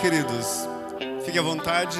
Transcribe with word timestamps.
queridos? 0.00 0.46
Fique 1.26 1.38
à 1.38 1.42
vontade. 1.42 1.98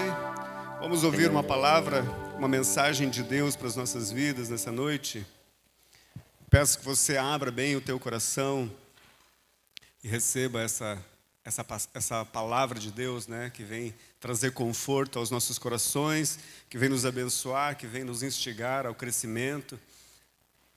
Vamos 0.81 1.05
ouvir 1.05 1.29
uma 1.29 1.43
palavra, 1.43 2.03
uma 2.39 2.49
mensagem 2.49 3.11
de 3.11 3.23
Deus 3.23 3.55
para 3.55 3.67
as 3.67 3.77
nossas 3.77 4.11
vidas 4.11 4.49
nessa 4.49 4.73
noite. 4.73 5.27
Peço 6.49 6.79
que 6.79 6.85
você 6.85 7.19
abra 7.19 7.51
bem 7.51 7.77
o 7.77 7.81
teu 7.81 8.01
coração 8.01 8.71
e 10.03 10.09
receba 10.09 10.63
essa, 10.63 10.99
essa, 11.45 11.67
essa 11.93 12.25
palavra 12.25 12.79
de 12.79 12.91
Deus, 12.91 13.27
né, 13.27 13.51
que 13.53 13.63
vem 13.63 13.95
trazer 14.19 14.53
conforto 14.53 15.19
aos 15.19 15.31
nossos 15.31 15.59
corações, 15.59 16.39
que 16.71 16.79
vem 16.79 16.89
nos 16.89 17.05
abençoar, 17.05 17.77
que 17.77 17.87
vem 17.87 18.03
nos 18.03 18.23
instigar 18.23 18.87
ao 18.87 18.95
crescimento. 18.95 19.79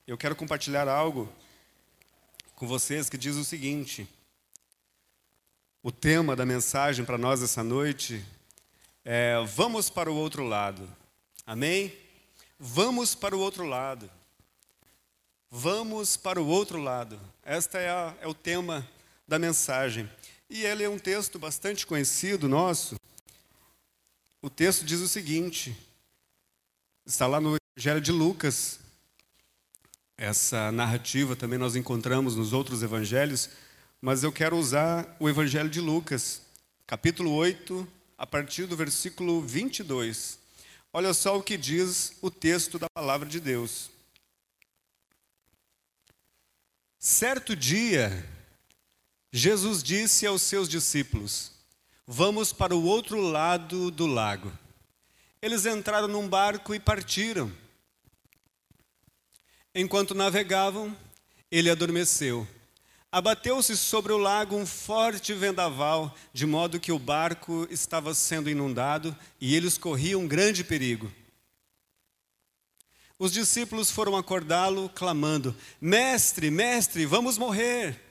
Eu 0.05 0.17
quero 0.17 0.35
compartilhar 0.35 0.89
algo 0.89 1.31
com 2.53 2.67
vocês 2.67 3.09
que 3.09 3.17
diz 3.17 3.37
o 3.37 3.45
seguinte: 3.45 4.05
o 5.83 5.91
tema 5.91 6.33
da 6.33 6.45
mensagem 6.45 7.03
para 7.03 7.17
nós 7.17 7.43
essa 7.43 7.61
noite 7.61 8.25
é 9.03 9.35
Vamos 9.53 9.89
para 9.89 10.09
o 10.09 10.15
outro 10.15 10.45
lado. 10.45 10.87
Amém? 11.45 11.93
Vamos 12.57 13.13
para 13.13 13.35
o 13.35 13.39
outro 13.39 13.65
lado. 13.65 14.09
Vamos 15.51 16.15
para 16.15 16.41
o 16.41 16.47
outro 16.47 16.79
lado. 16.79 17.19
Este 17.45 17.79
é, 17.79 17.89
a, 17.89 18.15
é 18.21 18.27
o 18.27 18.33
tema 18.33 18.87
da 19.27 19.37
mensagem. 19.37 20.09
E 20.49 20.63
ele 20.63 20.83
é 20.83 20.89
um 20.89 20.97
texto 20.97 21.37
bastante 21.37 21.85
conhecido 21.85 22.47
nosso. 22.47 22.95
O 24.41 24.49
texto 24.49 24.85
diz 24.85 25.01
o 25.01 25.07
seguinte: 25.07 25.75
está 27.05 27.27
lá 27.27 27.41
no 27.41 27.57
Evangelho 27.75 27.99
de 27.99 28.11
Lucas. 28.13 28.79
Essa 30.15 30.71
narrativa 30.71 31.35
também 31.35 31.59
nós 31.59 31.75
encontramos 31.75 32.37
nos 32.37 32.53
outros 32.53 32.81
evangelhos 32.83 33.49
mas 34.05 34.21
eu 34.21 34.33
quero 34.33 34.57
usar 34.57 35.15
o 35.17 35.29
Evangelho 35.29 35.69
de 35.69 35.79
Lucas, 35.79 36.41
capítulo 36.85 37.31
8, 37.31 37.87
a 38.17 38.27
partir 38.27 38.65
do 38.65 38.75
versículo 38.75 39.41
22. 39.41 40.37
Olha 40.91 41.13
só 41.13 41.37
o 41.37 41.41
que 41.41 41.55
diz 41.55 42.17
o 42.21 42.29
texto 42.29 42.77
da 42.77 42.87
palavra 42.93 43.29
de 43.29 43.39
Deus. 43.39 43.89
Certo 46.99 47.55
dia, 47.55 48.29
Jesus 49.31 49.81
disse 49.81 50.25
aos 50.27 50.41
seus 50.41 50.67
discípulos: 50.67 51.53
Vamos 52.05 52.51
para 52.51 52.75
o 52.75 52.83
outro 52.83 53.21
lado 53.21 53.89
do 53.89 54.05
lago. 54.05 54.51
Eles 55.41 55.65
entraram 55.65 56.09
num 56.09 56.27
barco 56.27 56.75
e 56.75 56.79
partiram. 56.79 57.49
Enquanto 59.73 60.13
navegavam, 60.13 60.93
ele 61.49 61.69
adormeceu. 61.69 62.45
Abateu-se 63.13 63.77
sobre 63.77 64.11
o 64.11 64.17
lago 64.17 64.55
um 64.55 64.65
forte 64.65 65.35
vendaval, 65.35 66.17
de 66.33 66.47
modo 66.47 66.79
que 66.79 66.91
o 66.91 66.97
barco 66.97 67.67
estava 67.69 68.11
sendo 68.11 68.49
inundado 68.49 69.15
e 69.39 69.55
eles 69.55 69.77
corriam 69.77 70.25
grande 70.25 70.63
perigo. 70.63 71.13
Os 73.19 73.31
discípulos 73.31 73.91
foram 73.91 74.17
acordá-lo, 74.17 74.89
clamando: 74.89 75.55
Mestre, 75.79 76.49
mestre, 76.49 77.05
vamos 77.05 77.37
morrer. 77.37 78.01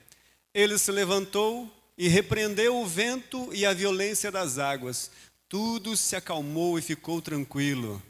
Ele 0.53 0.77
se 0.77 0.89
levantou 0.89 1.69
e 1.97 2.07
repreendeu 2.07 2.77
o 2.77 2.85
vento 2.85 3.49
e 3.53 3.65
a 3.65 3.73
violência 3.73 4.31
das 4.31 4.57
águas. 4.57 5.11
Tudo 5.49 5.97
se 5.97 6.15
acalmou 6.15 6.79
e 6.79 6.81
ficou 6.81 7.21
tranquilo. 7.21 8.01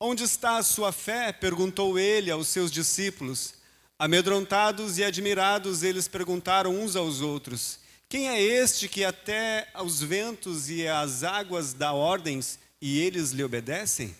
Onde 0.00 0.24
está 0.24 0.56
a 0.56 0.62
sua 0.62 0.92
fé? 0.92 1.30
perguntou 1.30 1.98
ele 1.98 2.30
aos 2.30 2.48
seus 2.48 2.70
discípulos. 2.70 3.59
Amedrontados 4.00 4.96
e 4.96 5.04
admirados, 5.04 5.82
eles 5.82 6.08
perguntaram 6.08 6.74
uns 6.74 6.96
aos 6.96 7.20
outros: 7.20 7.80
Quem 8.08 8.30
é 8.30 8.40
este 8.40 8.88
que 8.88 9.04
até 9.04 9.68
aos 9.74 10.00
ventos 10.00 10.70
e 10.70 10.88
às 10.88 11.22
águas 11.22 11.74
dá 11.74 11.92
ordens 11.92 12.58
e 12.80 12.98
eles 12.98 13.32
lhe 13.32 13.44
obedecem? 13.44 14.16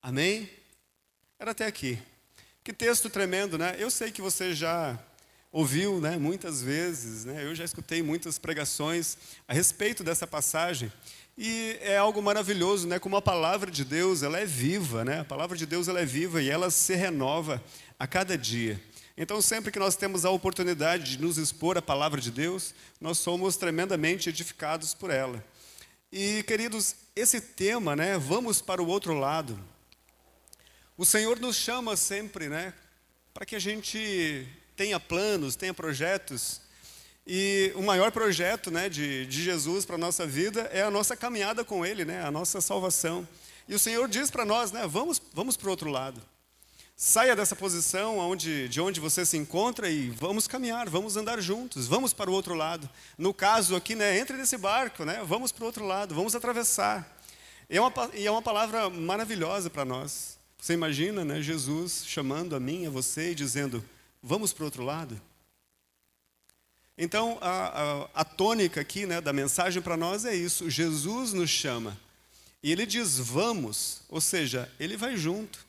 Amém? 0.00 0.48
Era 1.40 1.50
até 1.50 1.66
aqui. 1.66 2.00
Que 2.62 2.72
texto 2.72 3.10
tremendo, 3.10 3.58
né? 3.58 3.74
Eu 3.80 3.90
sei 3.90 4.12
que 4.12 4.22
você 4.22 4.54
já 4.54 4.96
ouviu, 5.50 6.00
né, 6.00 6.16
muitas 6.16 6.62
vezes, 6.62 7.24
né? 7.24 7.44
Eu 7.44 7.52
já 7.56 7.64
escutei 7.64 8.00
muitas 8.00 8.38
pregações 8.38 9.18
a 9.48 9.52
respeito 9.52 10.04
dessa 10.04 10.24
passagem. 10.24 10.92
E 11.42 11.78
é 11.80 11.96
algo 11.96 12.20
maravilhoso, 12.20 12.86
né? 12.86 12.98
Como 12.98 13.16
a 13.16 13.22
palavra 13.22 13.70
de 13.70 13.82
Deus, 13.82 14.22
ela 14.22 14.38
é 14.38 14.44
viva, 14.44 15.06
né? 15.06 15.20
A 15.20 15.24
palavra 15.24 15.56
de 15.56 15.64
Deus, 15.64 15.88
ela 15.88 15.98
é 15.98 16.04
viva 16.04 16.42
e 16.42 16.50
ela 16.50 16.70
se 16.70 16.94
renova 16.94 17.64
a 17.98 18.06
cada 18.06 18.36
dia. 18.36 18.78
Então, 19.16 19.40
sempre 19.40 19.72
que 19.72 19.78
nós 19.78 19.96
temos 19.96 20.26
a 20.26 20.30
oportunidade 20.30 21.12
de 21.12 21.22
nos 21.22 21.38
expor 21.38 21.78
à 21.78 21.80
palavra 21.82 22.20
de 22.20 22.30
Deus, 22.30 22.74
nós 23.00 23.20
somos 23.20 23.56
tremendamente 23.56 24.28
edificados 24.28 24.92
por 24.92 25.08
ela. 25.08 25.42
E, 26.12 26.42
queridos, 26.42 26.94
esse 27.16 27.40
tema, 27.40 27.96
né? 27.96 28.18
Vamos 28.18 28.60
para 28.60 28.82
o 28.82 28.86
outro 28.86 29.14
lado. 29.14 29.58
O 30.94 31.06
Senhor 31.06 31.40
nos 31.40 31.56
chama 31.56 31.96
sempre, 31.96 32.50
né? 32.50 32.74
Para 33.32 33.46
que 33.46 33.56
a 33.56 33.60
gente 33.60 34.46
tenha 34.76 35.00
planos, 35.00 35.56
tenha 35.56 35.72
projetos 35.72 36.60
e 37.26 37.72
o 37.76 37.82
maior 37.82 38.10
projeto 38.10 38.70
né, 38.70 38.88
de, 38.88 39.26
de 39.26 39.42
Jesus 39.42 39.84
para 39.84 39.96
a 39.96 39.98
nossa 39.98 40.26
vida 40.26 40.62
é 40.72 40.82
a 40.82 40.90
nossa 40.90 41.16
caminhada 41.16 41.64
com 41.64 41.84
Ele, 41.84 42.04
né, 42.04 42.22
a 42.24 42.30
nossa 42.30 42.60
salvação. 42.60 43.26
E 43.68 43.74
o 43.74 43.78
Senhor 43.78 44.08
diz 44.08 44.30
para 44.30 44.44
nós, 44.44 44.72
né, 44.72 44.86
vamos, 44.86 45.20
vamos 45.32 45.56
para 45.56 45.68
o 45.68 45.70
outro 45.70 45.90
lado. 45.90 46.20
Saia 46.96 47.34
dessa 47.34 47.56
posição 47.56 48.18
onde, 48.18 48.68
de 48.68 48.80
onde 48.80 49.00
você 49.00 49.24
se 49.24 49.36
encontra 49.36 49.88
e 49.88 50.10
vamos 50.10 50.46
caminhar, 50.46 50.88
vamos 50.90 51.16
andar 51.16 51.40
juntos, 51.40 51.86
vamos 51.86 52.12
para 52.12 52.30
o 52.30 52.34
outro 52.34 52.54
lado. 52.54 52.88
No 53.16 53.32
caso 53.32 53.74
aqui, 53.74 53.94
né, 53.94 54.18
entre 54.18 54.36
nesse 54.36 54.58
barco, 54.58 55.04
né, 55.04 55.22
vamos 55.24 55.52
para 55.52 55.62
o 55.62 55.66
outro 55.66 55.86
lado, 55.86 56.14
vamos 56.14 56.34
atravessar. 56.34 57.18
E 57.70 57.76
é 57.76 57.80
uma, 57.80 57.92
e 58.12 58.26
é 58.26 58.30
uma 58.30 58.42
palavra 58.42 58.90
maravilhosa 58.90 59.70
para 59.70 59.84
nós. 59.84 60.36
Você 60.58 60.74
imagina 60.74 61.24
né, 61.24 61.40
Jesus 61.40 62.04
chamando 62.06 62.54
a 62.54 62.60
mim, 62.60 62.86
a 62.86 62.90
você 62.90 63.30
e 63.30 63.34
dizendo, 63.34 63.82
vamos 64.22 64.52
para 64.52 64.62
o 64.62 64.66
outro 64.66 64.82
lado? 64.82 65.18
Então, 67.02 67.38
a, 67.40 67.48
a, 67.82 68.08
a 68.20 68.24
tônica 68.26 68.78
aqui 68.78 69.06
né, 69.06 69.22
da 69.22 69.32
mensagem 69.32 69.80
para 69.80 69.96
nós 69.96 70.26
é 70.26 70.34
isso: 70.34 70.68
Jesus 70.68 71.32
nos 71.32 71.48
chama. 71.48 71.98
E 72.62 72.70
ele 72.70 72.84
diz, 72.84 73.18
vamos, 73.18 74.02
ou 74.06 74.20
seja, 74.20 74.70
ele 74.78 74.98
vai 74.98 75.16
junto. 75.16 75.66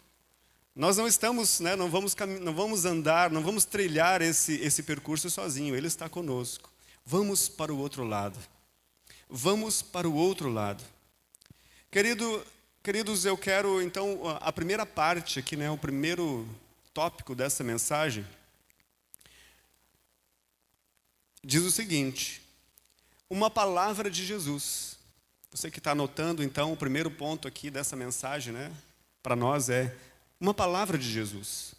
Nós 0.75 0.97
não 0.97 1.07
estamos, 1.07 1.61
né, 1.61 1.73
não, 1.73 1.89
vamos, 1.89 2.13
não 2.41 2.53
vamos 2.53 2.83
andar, 2.83 3.31
não 3.31 3.41
vamos 3.41 3.63
trilhar 3.63 4.21
esse, 4.21 4.55
esse 4.55 4.83
percurso 4.83 5.29
sozinho, 5.29 5.73
ele 5.73 5.87
está 5.87 6.09
conosco. 6.09 6.69
Vamos 7.05 7.47
para 7.47 7.73
o 7.73 7.77
outro 7.77 8.03
lado. 8.03 8.37
Vamos 9.29 9.81
para 9.81 10.09
o 10.09 10.13
outro 10.13 10.49
lado. 10.49 10.83
Querido, 11.89 12.45
queridos, 12.83 13.23
eu 13.23 13.37
quero 13.37 13.81
então 13.81 14.19
a 14.41 14.51
primeira 14.51 14.85
parte 14.85 15.39
aqui, 15.39 15.55
né, 15.55 15.71
o 15.71 15.77
primeiro 15.77 16.45
tópico 16.93 17.33
dessa 17.33 17.63
mensagem 17.63 18.27
diz 21.43 21.63
o 21.63 21.71
seguinte: 21.71 22.41
uma 23.29 23.49
palavra 23.49 24.09
de 24.09 24.25
Jesus. 24.25 24.99
Você 25.51 25.69
que 25.69 25.79
está 25.79 25.91
anotando, 25.91 26.41
então, 26.43 26.71
o 26.71 26.77
primeiro 26.77 27.11
ponto 27.11 27.47
aqui 27.47 27.69
dessa 27.69 27.95
mensagem, 27.95 28.53
né, 28.53 28.71
para 29.21 29.35
nós 29.35 29.69
é 29.69 29.93
uma 30.39 30.53
palavra 30.53 30.97
de 30.97 31.11
Jesus. 31.11 31.75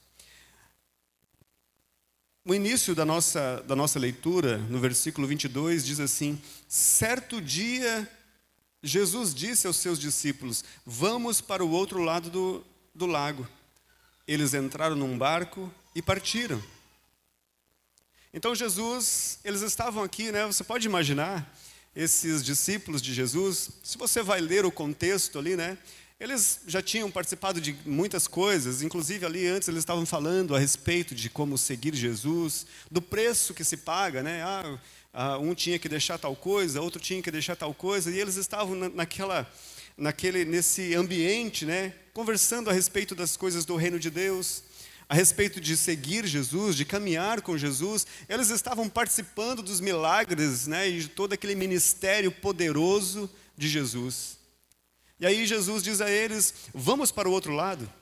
O 2.45 2.55
início 2.55 2.95
da 2.95 3.05
nossa, 3.05 3.63
da 3.67 3.77
nossa 3.77 3.99
leitura, 3.99 4.59
no 4.59 4.79
versículo 4.81 5.27
22, 5.27 5.87
diz 5.87 6.01
assim: 6.01 6.41
Certo 6.69 7.41
dia, 7.41 8.11
Jesus 8.83 9.33
disse 9.33 9.67
aos 9.67 9.77
seus 9.77 9.99
discípulos: 9.99 10.65
Vamos 10.85 11.41
para 11.41 11.65
o 11.65 11.71
outro 11.71 12.03
lado 12.03 12.31
do, 12.31 12.65
do 12.95 13.07
lago. 13.07 13.49
Eles 14.27 14.55
entraram 14.55 14.97
num 14.97 15.17
barco 15.17 15.73
e 15.95 16.03
partiram. 16.03 16.63
Então 18.35 18.55
Jesus, 18.55 19.39
eles 19.45 19.61
estavam 19.61 20.03
aqui, 20.03 20.33
né? 20.33 20.47
Você 20.47 20.65
pode 20.65 20.87
imaginar 20.87 21.55
esses 21.95 22.43
discípulos 22.43 23.03
de 23.03 23.13
Jesus, 23.13 23.69
se 23.85 23.99
você 23.99 24.23
vai 24.23 24.41
ler 24.41 24.65
o 24.65 24.73
contexto 24.73 25.39
ali, 25.39 25.55
né? 25.55 25.77
Eles 26.19 26.61
já 26.67 26.81
tinham 26.81 27.11
participado 27.11 27.61
de 27.61 27.77
muitas 27.85 28.27
coisas, 28.27 28.81
inclusive 28.81 29.27
ali 29.27 29.47
antes 29.47 29.69
eles 29.69 29.81
estavam 29.81 30.07
falando 30.07 30.57
a 30.57 30.59
respeito 30.59 31.15
de 31.15 31.29
como 31.29 31.59
seguir 31.59 31.95
Jesus, 31.95 32.67
do 32.91 33.03
preço 33.03 33.53
que 33.53 33.65
se 33.65 33.77
paga, 33.77 34.23
né? 34.23 34.43
Ah, 34.43 34.79
ah, 35.13 35.39
um 35.39 35.55
tinha 35.55 35.79
que 35.79 35.89
deixar 35.89 36.17
tal 36.17 36.35
coisa, 36.35 36.81
outro 36.81 37.03
tinha 37.03 37.21
que 37.21 37.31
deixar 37.31 37.55
tal 37.55 37.75
coisa, 37.75 38.11
e 38.11 38.19
eles 38.19 38.37
estavam 38.37 38.75
naquela, 38.95 39.47
naquele, 39.95 40.47
nesse 40.47 40.95
ambiente, 40.95 41.67
né? 41.67 41.93
Conversando 42.15 42.71
a 42.71 42.73
respeito 42.73 43.15
das 43.15 43.37
coisas 43.37 43.67
do 43.67 43.77
reino 43.77 44.01
de 44.01 44.09
Deus 44.09 44.63
a 45.13 45.15
respeito 45.15 45.61
de 45.61 45.77
seguir 45.77 46.27
Jesus, 46.27 46.75
de 46.75 46.87
caminhar 46.87 47.43
com 47.43 47.59
Jesus, 47.59 48.07
eles 48.27 48.49
estavam 48.49 48.89
participando 48.89 49.63
dos 49.63 49.79
milagres 49.79 50.67
né, 50.67 50.89
e 50.89 51.01
de 51.01 51.09
todo 51.09 51.35
aquele 51.35 51.55
ministério 51.55 52.33
poderoso 52.33 53.29
de 53.55 53.69
Jesus. 53.69 54.39
E 55.21 55.27
aí 55.27 55.45
Jesus 55.45 55.83
diz 55.83 56.01
a 56.01 56.11
eles: 56.11 56.55
vamos 56.73 57.13
para 57.13 57.29
o 57.29 57.33
outro 57.33 57.53
lado, 57.53 57.93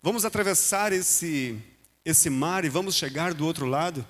vamos 0.00 0.24
atravessar 0.24 0.92
esse, 0.92 1.60
esse 2.04 2.30
mar 2.30 2.64
e 2.64 2.68
vamos 2.68 2.94
chegar 2.94 3.34
do 3.34 3.44
outro 3.44 3.66
lado. 3.66 4.06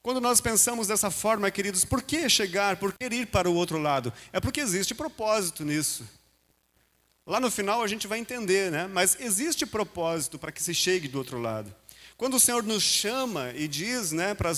Quando 0.00 0.20
nós 0.20 0.40
pensamos 0.40 0.86
dessa 0.86 1.10
forma, 1.10 1.50
queridos, 1.50 1.84
por 1.84 2.02
que 2.02 2.28
chegar, 2.28 2.76
por 2.76 2.92
que 2.92 3.04
ir 3.04 3.26
para 3.26 3.50
o 3.50 3.54
outro 3.56 3.78
lado? 3.78 4.12
É 4.32 4.38
porque 4.38 4.60
existe 4.60 4.94
propósito 4.94 5.64
nisso. 5.64 6.04
Lá 7.28 7.38
no 7.38 7.50
final 7.50 7.82
a 7.82 7.86
gente 7.86 8.06
vai 8.06 8.18
entender, 8.18 8.70
né? 8.70 8.86
Mas 8.86 9.18
existe 9.20 9.66
propósito 9.66 10.38
para 10.38 10.50
que 10.50 10.62
se 10.62 10.74
chegue 10.74 11.06
do 11.08 11.18
outro 11.18 11.38
lado. 11.38 11.70
Quando 12.16 12.36
o 12.36 12.40
Senhor 12.40 12.62
nos 12.62 12.82
chama 12.82 13.52
e 13.54 13.68
diz, 13.68 14.12
né, 14.12 14.32
para 14.32 14.50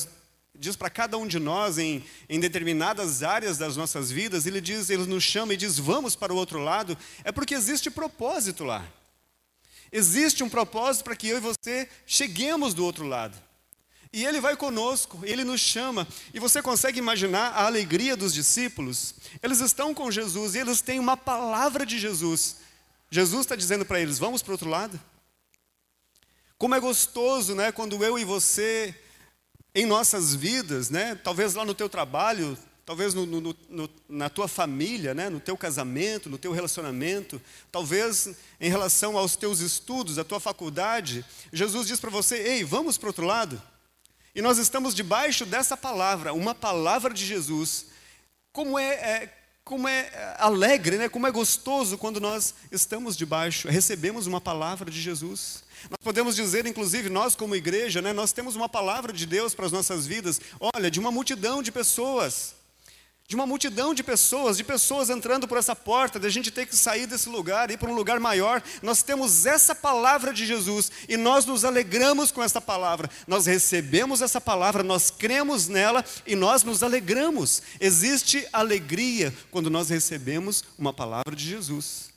diz 0.55 0.77
para 0.77 0.89
cada 0.89 1.19
um 1.19 1.27
de 1.27 1.41
nós 1.41 1.79
em, 1.79 2.05
em 2.29 2.39
determinadas 2.39 3.25
áreas 3.25 3.59
das 3.59 3.77
nossas 3.77 4.13
vidas, 4.13 4.47
ele 4.47 4.61
diz, 4.61 4.89
ele 4.89 5.05
nos 5.07 5.25
chama 5.25 5.55
e 5.55 5.57
diz, 5.57 5.81
vamos 5.81 6.15
para 6.15 6.33
o 6.33 6.37
outro 6.37 6.61
lado, 6.61 6.97
é 7.25 7.33
porque 7.33 7.55
existe 7.55 7.91
propósito 7.91 8.63
lá. 8.63 8.87
Existe 9.91 10.45
um 10.45 10.49
propósito 10.49 11.03
para 11.03 11.17
que 11.17 11.27
eu 11.27 11.39
e 11.39 11.41
você 11.41 11.89
cheguemos 12.07 12.73
do 12.73 12.85
outro 12.85 13.05
lado. 13.05 13.37
E 14.13 14.25
ele 14.25 14.41
vai 14.41 14.57
conosco, 14.57 15.21
ele 15.25 15.45
nos 15.45 15.61
chama. 15.61 16.07
E 16.35 16.41
você 16.41 16.61
consegue 16.61 16.99
imaginar 16.99 17.53
a 17.53 17.67
alegria 17.67 18.17
dos 18.17 18.35
discípulos? 18.35 19.15
Eles 19.43 19.61
estão 19.61 19.95
com 19.95 20.11
Jesus 20.11 20.55
e 20.55 20.59
eles 20.59 20.81
têm 20.81 20.99
uma 20.99 21.17
palavra 21.17 21.87
de 21.87 21.99
Jesus. 21.99 22.57
Jesus 23.11 23.41
está 23.41 23.57
dizendo 23.57 23.85
para 23.85 24.01
eles: 24.01 24.19
vamos 24.19 24.43
para 24.43 24.51
o 24.51 24.55
outro 24.55 24.69
lado. 24.69 25.01
Como 26.57 26.75
é 26.75 26.81
gostoso, 26.81 27.55
né, 27.55 27.73
quando 27.73 28.05
eu 28.05 28.19
e 28.19 28.25
você 28.25 28.95
em 29.75 29.87
nossas 29.87 30.35
vidas, 30.35 30.91
né? 30.91 31.15
talvez 31.15 31.55
lá 31.55 31.65
no 31.65 31.75
teu 31.75 31.89
trabalho, 31.89 32.59
talvez 32.85 33.15
no, 33.15 33.25
no, 33.25 33.57
no, 33.69 33.91
na 34.09 34.29
tua 34.29 34.49
família, 34.49 35.15
né? 35.15 35.29
no 35.29 35.41
teu 35.41 35.57
casamento, 35.57 36.29
no 36.29 36.39
teu 36.39 36.53
relacionamento, 36.53 37.41
talvez 37.71 38.31
em 38.61 38.69
relação 38.69 39.17
aos 39.17 39.37
teus 39.37 39.61
estudos, 39.61 40.19
à 40.19 40.25
tua 40.25 40.41
faculdade, 40.41 41.25
Jesus 41.53 41.87
diz 41.87 42.01
para 42.01 42.11
você: 42.11 42.37
ei, 42.37 42.65
vamos 42.65 42.99
para 42.99 43.07
o 43.07 43.11
outro 43.11 43.25
lado. 43.25 43.63
E 44.35 44.43
nós 44.43 44.59
estamos 44.59 44.95
debaixo 44.95 45.45
dessa 45.45 45.77
palavra, 45.77 46.33
uma 46.33 46.55
palavra 46.55 47.13
de 47.13 47.25
Jesus. 47.25 47.87
Como 48.53 48.79
é, 48.79 48.95
é 48.95 49.40
como 49.71 49.87
é 49.87 50.35
alegre, 50.37 50.99
né? 50.99 51.09
como 51.09 51.29
é 51.29 51.31
gostoso 51.31 51.97
quando 51.97 52.19
nós 52.19 52.53
estamos 52.73 53.17
debaixo, 53.17 53.69
recebemos 53.69 54.27
uma 54.27 54.41
palavra 54.41 54.91
de 54.91 55.01
Jesus. 55.01 55.63
Nós 55.89 56.01
podemos 56.03 56.35
dizer, 56.35 56.67
inclusive, 56.67 57.09
nós 57.09 57.37
como 57.37 57.55
igreja, 57.55 58.03
né, 58.03 58.13
nós 58.13 58.33
temos 58.33 58.57
uma 58.57 58.69
palavra 58.69 59.13
de 59.13 59.25
Deus 59.25 59.55
para 59.55 59.67
as 59.67 59.71
nossas 59.71 60.09
vidas, 60.09 60.41
olha, 60.59 60.91
de 60.91 60.99
uma 60.99 61.13
multidão 61.13 61.63
de 61.63 61.71
pessoas, 61.71 62.57
de 63.31 63.37
uma 63.37 63.47
multidão 63.47 63.95
de 63.95 64.03
pessoas, 64.03 64.57
de 64.57 64.65
pessoas 64.65 65.09
entrando 65.09 65.47
por 65.47 65.57
essa 65.57 65.77
porta, 65.77 66.19
de 66.19 66.27
a 66.27 66.31
gente 66.31 66.51
ter 66.51 66.67
que 66.67 66.75
sair 66.75 67.07
desse 67.07 67.29
lugar, 67.29 67.71
ir 67.71 67.79
para 67.79 67.89
um 67.89 67.95
lugar 67.95 68.19
maior. 68.19 68.61
Nós 68.83 69.05
temos 69.05 69.47
essa 69.47 69.73
palavra 69.73 70.35
de 70.35 70.45
Jesus 70.45 70.91
e 71.09 71.17
nós 71.17 71.47
nos 71.47 71.65
alegramos 71.65 72.33
com 72.33 72.43
essa 72.43 72.61
palavra. 72.61 73.09
Nós 73.29 73.47
recebemos 73.47 74.21
essa 74.21 74.41
palavra, 74.41 74.83
nós 74.83 75.13
cremos 75.13 75.69
nela 75.69 76.05
e 76.27 76.35
nós 76.35 76.65
nos 76.65 76.83
alegramos. 76.83 77.63
Existe 77.81 78.45
alegria 78.53 79.33
quando 79.53 79.71
nós 79.71 79.91
recebemos 79.91 80.65
uma 80.77 80.93
palavra 80.93 81.37
de 81.37 81.49
Jesus. 81.49 82.11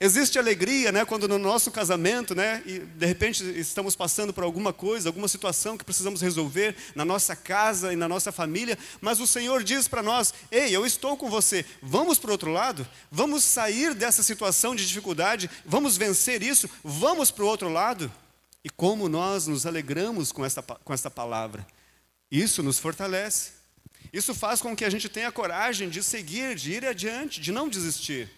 Existe 0.00 0.38
alegria, 0.38 0.90
né, 0.90 1.04
quando 1.04 1.28
no 1.28 1.38
nosso 1.38 1.70
casamento, 1.70 2.34
né, 2.34 2.62
e 2.64 2.78
de 2.78 3.06
repente 3.06 3.44
estamos 3.58 3.94
passando 3.94 4.32
por 4.32 4.42
alguma 4.42 4.72
coisa, 4.72 5.08
alguma 5.08 5.28
situação 5.28 5.76
que 5.76 5.84
precisamos 5.84 6.20
resolver 6.20 6.74
na 6.94 7.04
nossa 7.04 7.36
casa 7.36 7.92
e 7.92 7.96
na 7.96 8.08
nossa 8.08 8.32
família, 8.32 8.78
mas 9.00 9.20
o 9.20 9.26
Senhor 9.26 9.62
diz 9.62 9.88
para 9.88 10.02
nós: 10.02 10.32
"Ei, 10.50 10.74
eu 10.74 10.86
estou 10.86 11.16
com 11.16 11.28
você. 11.28 11.64
Vamos 11.82 12.18
para 12.18 12.28
o 12.28 12.32
outro 12.32 12.50
lado? 12.50 12.86
Vamos 13.10 13.44
sair 13.44 13.94
dessa 13.94 14.22
situação 14.22 14.74
de 14.74 14.86
dificuldade? 14.86 15.50
Vamos 15.64 15.96
vencer 15.96 16.42
isso? 16.42 16.68
Vamos 16.82 17.30
para 17.30 17.44
o 17.44 17.48
outro 17.48 17.68
lado?" 17.68 18.10
E 18.64 18.70
como 18.70 19.08
nós 19.08 19.46
nos 19.46 19.66
alegramos 19.66 20.32
com 20.32 20.44
esta 20.44 20.62
com 20.62 20.94
esta 20.94 21.10
palavra. 21.10 21.66
Isso 22.30 22.62
nos 22.62 22.78
fortalece. 22.78 23.50
Isso 24.12 24.34
faz 24.34 24.60
com 24.60 24.74
que 24.74 24.84
a 24.84 24.90
gente 24.90 25.08
tenha 25.08 25.30
coragem 25.30 25.88
de 25.88 26.02
seguir, 26.02 26.54
de 26.54 26.72
ir 26.72 26.86
adiante, 26.86 27.40
de 27.40 27.52
não 27.52 27.68
desistir 27.68 28.30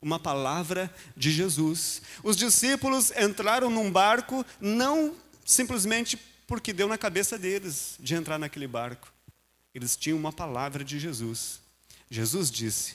uma 0.00 0.18
palavra 0.18 0.92
de 1.16 1.30
Jesus. 1.30 2.02
Os 2.22 2.36
discípulos 2.36 3.10
entraram 3.12 3.70
num 3.70 3.90
barco 3.90 4.44
não 4.60 5.14
simplesmente 5.44 6.16
porque 6.46 6.72
deu 6.72 6.88
na 6.88 6.98
cabeça 6.98 7.38
deles 7.38 7.94
de 8.00 8.14
entrar 8.14 8.38
naquele 8.38 8.66
barco. 8.66 9.12
Eles 9.74 9.96
tinham 9.96 10.18
uma 10.18 10.32
palavra 10.32 10.82
de 10.82 10.98
Jesus. 10.98 11.60
Jesus 12.10 12.50
disse: 12.50 12.94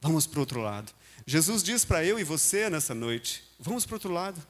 Vamos 0.00 0.26
para 0.26 0.38
o 0.38 0.40
outro 0.40 0.60
lado. 0.60 0.92
Jesus 1.26 1.62
diz 1.62 1.84
para 1.84 2.04
eu 2.04 2.18
e 2.18 2.24
você 2.24 2.68
nessa 2.68 2.94
noite: 2.94 3.44
Vamos 3.58 3.86
para 3.86 3.94
o 3.94 3.96
outro 3.96 4.12
lado. 4.12 4.40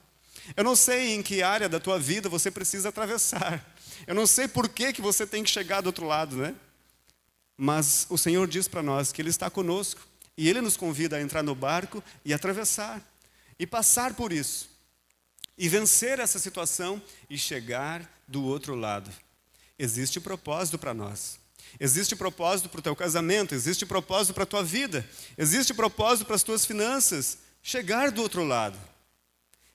Eu 0.56 0.64
não 0.64 0.75
sei 0.75 1.14
em 1.14 1.23
que 1.23 1.43
área 1.43 1.69
da 1.69 1.79
tua 1.79 1.99
vida 1.99 2.29
você 2.29 2.50
precisa 2.50 2.88
atravessar. 2.88 3.64
Eu 4.06 4.14
não 4.14 4.26
sei 4.26 4.49
por 4.49 4.69
que, 4.69 4.93
que 4.93 5.02
você 5.02 5.26
tem 5.26 5.44
que 5.44 5.50
chegar 5.50 5.81
do 5.81 5.87
outro 5.87 6.06
lado, 6.06 6.37
né? 6.37 6.55
Mas 7.56 8.06
o 8.08 8.17
Senhor 8.17 8.49
diz 8.49 8.67
para 8.67 8.82
nós 8.82 9.12
que 9.12 9.20
Ele 9.20 9.29
está 9.29 9.50
conosco. 9.50 10.00
E 10.40 10.48
ele 10.48 10.62
nos 10.62 10.75
convida 10.75 11.19
a 11.19 11.20
entrar 11.20 11.42
no 11.42 11.54
barco 11.54 12.02
e 12.25 12.32
atravessar, 12.32 13.06
e 13.58 13.66
passar 13.66 14.14
por 14.14 14.32
isso, 14.32 14.70
e 15.58 15.69
vencer 15.69 16.19
essa 16.19 16.38
situação 16.38 17.02
e 17.28 17.37
chegar 17.37 18.10
do 18.26 18.42
outro 18.42 18.75
lado. 18.75 19.10
Existe 19.78 20.19
propósito 20.19 20.78
para 20.78 20.94
nós. 20.94 21.38
Existe 21.78 22.16
propósito 22.16 22.70
para 22.70 22.78
o 22.78 22.82
teu 22.82 22.96
casamento, 22.96 23.54
existe 23.54 23.84
propósito 23.84 24.32
para 24.32 24.44
a 24.44 24.46
tua 24.46 24.64
vida, 24.64 25.06
existe 25.37 25.75
propósito 25.75 26.25
para 26.25 26.37
as 26.37 26.42
tuas 26.42 26.64
finanças. 26.64 27.37
Chegar 27.62 28.10
do 28.10 28.22
outro 28.22 28.42
lado. 28.42 28.78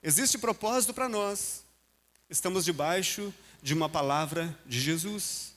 Existe 0.02 0.36
propósito 0.36 0.92
para 0.92 1.08
nós. 1.08 1.62
Estamos 2.28 2.64
debaixo 2.64 3.32
de 3.62 3.72
uma 3.72 3.88
palavra 3.88 4.52
de 4.66 4.80
Jesus. 4.80 5.52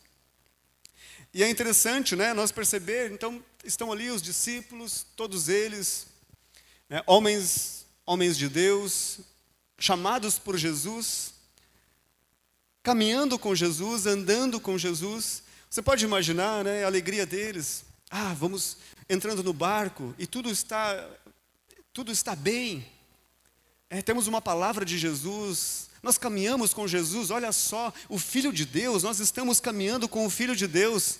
E 1.34 1.44
é 1.44 1.50
interessante, 1.50 2.16
né, 2.16 2.32
nós 2.32 2.52
perceber, 2.52 3.12
então, 3.12 3.44
estão 3.64 3.92
ali 3.92 4.10
os 4.10 4.22
discípulos, 4.22 5.06
todos 5.16 5.50
eles, 5.50 6.08
né, 6.90 7.04
homens, 7.06 7.86
homens 8.06 8.38
de 8.38 8.50
Deus, 8.50 9.20
chamados 9.78 10.40
por 10.40 10.58
Jesus, 10.58 11.34
caminhando 12.82 13.38
com 13.38 13.54
Jesus, 13.54 14.06
andando 14.06 14.60
com 14.60 14.78
Jesus. 14.78 15.44
Você 15.70 15.82
pode 15.82 16.04
imaginar, 16.04 16.64
né, 16.64 16.84
a 16.84 16.88
alegria 16.88 17.26
deles. 17.26 17.84
Ah, 18.10 18.34
vamos 18.34 18.78
entrando 19.08 19.44
no 19.44 19.54
barco 19.54 20.16
e 20.18 20.26
tudo 20.26 20.50
está, 20.50 21.08
tudo 21.94 22.12
está 22.12 22.36
bem. 22.36 22.86
É, 23.90 24.02
temos 24.02 24.28
uma 24.28 24.42
palavra 24.42 24.86
de 24.86 24.98
Jesus, 24.98 25.90
nós 26.02 26.18
caminhamos 26.18 26.74
com 26.74 26.88
Jesus, 26.88 27.30
olha 27.30 27.52
só, 27.52 27.94
o 28.08 28.18
Filho 28.18 28.54
de 28.54 28.66
Deus, 28.66 29.04
nós 29.04 29.20
estamos 29.20 29.60
caminhando 29.60 30.08
com 30.08 30.26
o 30.26 30.30
Filho 30.30 30.56
de 30.56 30.68
Deus. 30.68 31.20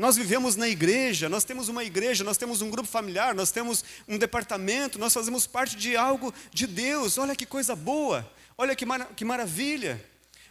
Nós 0.00 0.16
vivemos 0.16 0.56
na 0.56 0.66
igreja, 0.66 1.28
nós 1.28 1.44
temos 1.44 1.68
uma 1.68 1.84
igreja, 1.84 2.24
nós 2.24 2.38
temos 2.38 2.62
um 2.62 2.70
grupo 2.70 2.88
familiar, 2.88 3.34
nós 3.34 3.50
temos 3.50 3.84
um 4.08 4.16
departamento, 4.16 4.98
nós 4.98 5.12
fazemos 5.12 5.46
parte 5.46 5.76
de 5.76 5.94
algo 5.94 6.32
de 6.50 6.66
Deus. 6.66 7.18
Olha 7.18 7.36
que 7.36 7.44
coisa 7.44 7.76
boa, 7.76 8.26
olha 8.56 8.74
que, 8.74 8.86
mar 8.86 9.10
que 9.14 9.26
maravilha. 9.26 10.02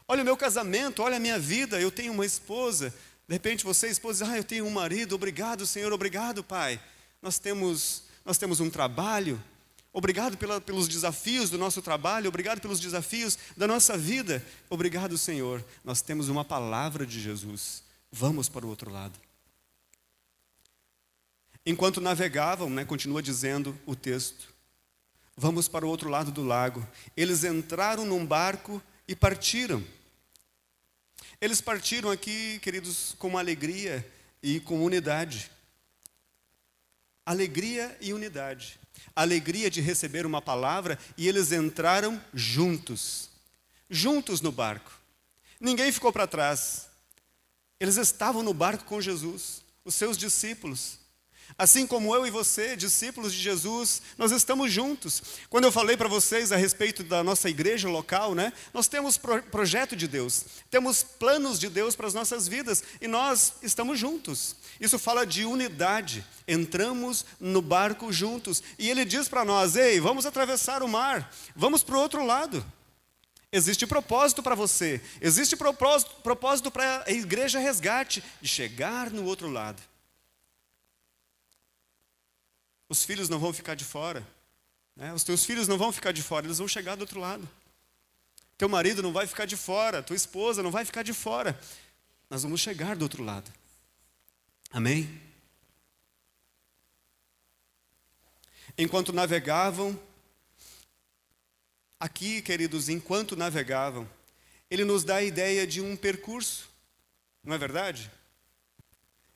Olha 0.07 0.21
o 0.21 0.25
meu 0.25 0.37
casamento, 0.37 1.01
olha 1.01 1.17
a 1.17 1.19
minha 1.19 1.39
vida, 1.39 1.81
eu 1.81 1.89
tenho 1.89 2.13
uma 2.13 2.27
esposa. 2.27 2.93
De 3.27 3.33
repente 3.33 3.65
você, 3.65 3.87
esposa, 3.87 4.27
ah, 4.29 4.37
eu 4.37 4.43
tenho 4.43 4.67
um 4.67 4.69
marido, 4.69 5.15
obrigado, 5.15 5.65
Senhor, 5.65 5.91
obrigado, 5.91 6.43
Pai. 6.43 6.79
Nós 7.19 7.39
temos, 7.39 8.03
nós 8.23 8.37
temos 8.37 8.59
um 8.59 8.69
trabalho, 8.69 9.43
Obrigado 9.91 10.37
pela, 10.37 10.61
pelos 10.61 10.87
desafios 10.87 11.49
do 11.49 11.57
nosso 11.57 11.81
trabalho, 11.81 12.27
obrigado 12.27 12.61
pelos 12.61 12.79
desafios 12.79 13.39
da 13.57 13.65
nossa 13.65 13.97
vida. 13.97 14.45
Obrigado, 14.69 15.17
Senhor. 15.17 15.65
Nós 15.83 15.99
temos 15.99 16.29
uma 16.29 16.45
palavra 16.45 17.07
de 17.07 17.19
Jesus. 17.19 17.81
Vamos 18.11 18.47
para 18.47 18.67
o 18.67 18.69
outro 18.69 18.91
lado. 18.91 19.19
Enquanto 21.69 22.01
navegavam, 22.01 22.67
né, 22.67 22.83
continua 22.83 23.21
dizendo 23.21 23.77
o 23.85 23.95
texto, 23.95 24.51
vamos 25.37 25.67
para 25.67 25.85
o 25.85 25.89
outro 25.89 26.09
lado 26.09 26.31
do 26.31 26.43
lago. 26.43 26.83
Eles 27.15 27.43
entraram 27.43 28.05
num 28.05 28.25
barco 28.25 28.81
e 29.07 29.15
partiram. 29.15 29.85
Eles 31.39 31.61
partiram 31.61 32.09
aqui, 32.09 32.57
queridos, 32.63 33.15
com 33.19 33.37
alegria 33.37 34.03
e 34.41 34.59
com 34.59 34.83
unidade. 34.83 35.51
Alegria 37.23 37.95
e 38.01 38.13
unidade 38.13 38.79
alegria 39.15 39.69
de 39.69 39.81
receber 39.81 40.25
uma 40.25 40.41
palavra 40.41 40.97
e 41.17 41.27
eles 41.27 41.51
entraram 41.51 42.21
juntos, 42.33 43.29
juntos 43.89 44.39
no 44.39 44.51
barco. 44.51 44.91
Ninguém 45.59 45.91
ficou 45.91 46.11
para 46.11 46.25
trás. 46.25 46.87
Eles 47.79 47.97
estavam 47.97 48.41
no 48.41 48.53
barco 48.53 48.85
com 48.85 49.01
Jesus, 49.01 49.61
os 49.83 49.93
seus 49.93 50.17
discípulos. 50.17 50.99
Assim 51.59 51.85
como 51.85 52.15
eu 52.15 52.25
e 52.25 52.31
você, 52.31 52.73
discípulos 52.73 53.33
de 53.33 53.39
Jesus, 53.41 54.01
nós 54.17 54.31
estamos 54.31 54.71
juntos. 54.71 55.21
Quando 55.49 55.65
eu 55.65 55.73
falei 55.73 55.97
para 55.97 56.07
vocês 56.07 56.53
a 56.53 56.55
respeito 56.55 57.03
da 57.03 57.21
nossa 57.21 57.49
igreja 57.49 57.89
local, 57.89 58.33
né, 58.33 58.53
nós 58.73 58.87
temos 58.87 59.17
pro 59.17 59.43
projeto 59.43 59.93
de 59.93 60.07
Deus, 60.07 60.45
temos 60.71 61.03
planos 61.03 61.59
de 61.59 61.67
Deus 61.67 61.97
para 61.97 62.07
as 62.07 62.13
nossas 62.13 62.47
vidas 62.47 62.81
e 63.01 63.09
nós 63.09 63.55
estamos 63.61 63.99
juntos. 63.99 64.55
Isso 64.79 64.97
fala 64.97 65.27
de 65.27 65.43
unidade. 65.43 66.25
Entramos 66.47 67.25
no 67.41 67.61
barco 67.61 68.09
juntos 68.09 68.63
e 68.77 68.89
ele 68.89 69.03
diz 69.03 69.27
para 69.27 69.43
nós: 69.43 69.75
ei, 69.75 69.99
vamos 69.99 70.25
atravessar 70.25 70.81
o 70.81 70.87
mar, 70.87 71.29
vamos 71.53 71.83
para 71.83 71.97
o 71.97 71.99
outro 71.99 72.25
lado. 72.25 72.65
Existe 73.51 73.85
propósito 73.85 74.41
para 74.41 74.55
você, 74.55 75.01
existe 75.19 75.57
propósito, 75.57 76.15
propósito 76.23 76.71
para 76.71 77.03
a 77.05 77.11
igreja 77.11 77.59
resgate 77.59 78.23
de 78.39 78.47
chegar 78.47 79.11
no 79.11 79.25
outro 79.25 79.49
lado. 79.49 79.81
Os 82.89 83.05
filhos 83.05 83.29
não 83.29 83.39
vão 83.39 83.53
ficar 83.53 83.75
de 83.75 83.85
fora, 83.85 84.27
né? 84.95 85.13
os 85.13 85.23
teus 85.23 85.45
filhos 85.45 85.67
não 85.67 85.77
vão 85.77 85.91
ficar 85.91 86.11
de 86.11 86.21
fora, 86.21 86.45
eles 86.45 86.57
vão 86.57 86.67
chegar 86.67 86.95
do 86.95 87.01
outro 87.01 87.19
lado. 87.19 87.47
Teu 88.57 88.67
marido 88.67 89.01
não 89.01 89.13
vai 89.13 89.25
ficar 89.27 89.45
de 89.45 89.55
fora, 89.55 90.03
tua 90.03 90.15
esposa 90.15 90.61
não 90.61 90.71
vai 90.71 90.83
ficar 90.83 91.03
de 91.03 91.13
fora. 91.13 91.57
Nós 92.29 92.43
vamos 92.43 92.59
chegar 92.59 92.95
do 92.95 93.03
outro 93.03 93.23
lado. 93.23 93.49
Amém? 94.71 95.21
Enquanto 98.77 99.13
navegavam, 99.13 99.97
Aqui, 101.99 102.41
queridos, 102.41 102.87
enquanto 102.87 103.35
navegavam, 103.35 104.09
ele 104.71 104.85
nos 104.85 105.03
dá 105.03 105.17
a 105.17 105.23
ideia 105.23 105.67
de 105.67 105.81
um 105.81 105.97
percurso, 105.97 106.69
não 107.43 107.53
é 107.53 107.57
verdade? 107.57 108.09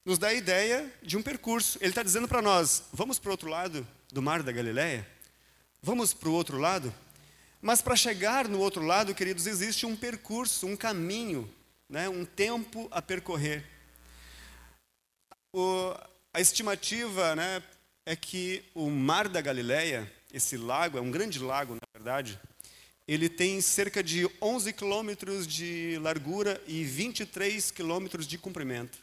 Nos 0.06 0.18
dá 0.18 0.28
a 0.28 0.34
ideia 0.34 0.92
de 1.02 1.16
um 1.16 1.22
percurso. 1.22 1.78
Ele 1.80 1.90
está 1.90 2.04
dizendo 2.04 2.28
para 2.28 2.42
nós: 2.42 2.84
vamos 2.92 3.20
para 3.20 3.30
o 3.30 3.32
outro 3.32 3.50
lado 3.50 3.88
do 4.12 4.22
mar 4.22 4.44
da 4.44 4.52
Galileia? 4.52 5.08
Vamos 5.82 6.14
para 6.14 6.30
o 6.30 6.34
outro 6.34 6.58
lado? 6.58 6.94
Mas 7.62 7.82
para 7.82 7.96
chegar 7.96 8.50
no 8.50 8.60
outro 8.60 8.84
lado, 8.84 9.16
queridos, 9.16 9.48
existe 9.48 9.86
um 9.86 9.96
percurso, 9.96 10.68
um 10.68 10.76
caminho, 10.76 11.50
né, 11.88 12.10
um 12.10 12.26
tempo 12.26 12.90
a 12.92 13.02
percorrer. 13.02 13.64
O, 15.54 15.94
a 16.34 16.42
estimativa 16.42 17.36
né, 17.36 17.64
é 18.06 18.16
que 18.16 18.66
o 18.74 18.90
mar 18.90 19.30
da 19.30 19.40
Galileia, 19.40 20.12
esse 20.34 20.58
lago, 20.58 20.98
é 20.98 21.02
um 21.02 21.12
grande 21.12 21.40
lago, 21.40 21.76
na 21.76 21.88
verdade, 21.94 22.38
ele 23.08 23.30
tem 23.30 23.62
cerca 23.62 24.04
de 24.04 24.30
11 24.42 24.74
quilômetros 24.74 25.48
de 25.48 25.98
largura 26.02 26.62
e 26.68 26.84
23 26.84 27.72
quilômetros 27.72 28.28
de 28.28 28.38
comprimento. 28.38 29.03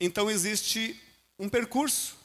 Então 0.00 0.30
existe 0.30 1.00
um 1.38 1.48
percurso 1.48 2.16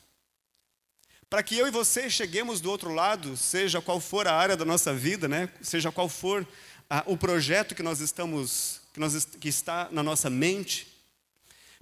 para 1.30 1.42
que 1.42 1.58
eu 1.58 1.68
e 1.68 1.72
você 1.72 2.12
cheguemos 2.12 2.62
do 2.62 2.70
outro 2.70 2.94
lado, 2.94 3.36
seja 3.36 3.82
qual 3.82 4.00
for 4.00 4.27
a 4.27 4.36
área 4.36 4.56
da 4.56 4.63
nossa 4.63 4.94
vida, 4.94 5.27
né? 5.27 5.50
seja 5.62 5.92
qual 5.92 6.08
for 6.08 6.48
a, 6.88 7.03
o 7.08 7.18
projeto 7.18 7.74
que 7.74 7.82
nós 7.82 8.00
estamos, 8.00 8.82
que, 8.94 9.00
nós, 9.00 9.25
que 9.25 9.50
está 9.50 9.89
na 9.92 10.03
nossa 10.03 10.30
mente, 10.30 10.88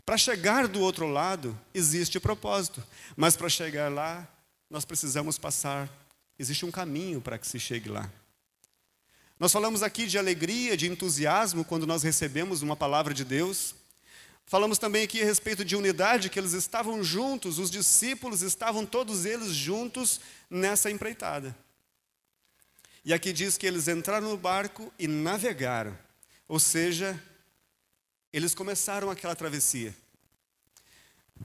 para 0.06 0.18
chegar 0.18 0.70
do 0.70 0.80
outro 0.80 1.06
lado 1.06 1.60
existe 1.74 2.18
propósito, 2.18 2.82
mas 3.18 3.36
para 3.36 3.50
chegar 3.50 3.92
lá 3.92 4.26
nós 4.70 4.86
precisamos 4.86 5.38
passar, 5.38 5.90
existe 6.40 6.66
um 6.66 6.72
caminho 6.72 7.20
para 7.20 7.38
que 7.38 7.46
se 7.46 7.60
chegue 7.60 7.90
lá. 7.90 8.10
Nós 9.38 9.52
falamos 9.52 9.84
aqui 9.84 10.08
de 10.08 10.18
alegria, 10.18 10.78
de 10.78 10.88
entusiasmo 10.88 11.66
quando 11.66 11.86
nós 11.86 12.04
recebemos 12.04 12.62
uma 12.62 12.76
palavra 12.78 13.14
de 13.14 13.26
Deus. 13.26 13.76
Falamos 14.52 14.78
também 14.78 15.04
aqui 15.04 15.22
a 15.22 15.24
respeito 15.24 15.64
de 15.64 15.78
unidade, 15.78 16.30
que 16.30 16.38
eles 16.38 16.52
estavam 16.52 17.02
juntos, 17.02 17.58
os 17.58 17.72
discípulos 17.72 18.42
estavam 18.42 18.86
todos 18.86 19.24
eles 19.24 19.54
juntos 19.54 20.20
nessa 20.50 20.92
empreitada. 20.92 21.56
E 23.06 23.14
aqui 23.14 23.32
diz 23.32 23.58
que 23.58 23.66
eles 23.66 23.88
entraram 23.88 24.30
no 24.30 24.36
barco 24.36 24.92
e 25.00 25.08
navegaram, 25.08 25.98
ou 26.50 26.60
seja, 26.60 27.18
eles 28.34 28.54
começaram 28.54 29.10
aquela 29.10 29.38
travessia. 29.38 29.96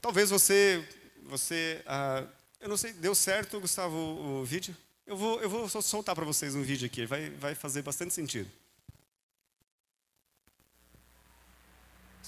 Talvez 0.01 0.29
você, 0.29 0.85
você, 1.23 1.81
ah, 1.85 2.25
eu 2.59 2.67
não 2.67 2.75
sei, 2.75 2.91
deu 2.91 3.15
certo, 3.15 3.61
Gustavo, 3.61 3.95
o, 3.95 4.43
vídeo? 4.43 4.75
Eu 5.05 5.15
vou, 5.15 5.39
eu 5.39 5.49
vou 5.49 5.69
soltar 5.81 6.13
para 6.13 6.25
vocês 6.25 6.55
um 6.55 6.61
vídeo 6.61 6.85
aqui, 6.85 7.05
vai, 7.05 7.29
vai 7.29 7.55
fazer 7.55 7.83
bastante 7.83 8.13
sentido. 8.13 8.51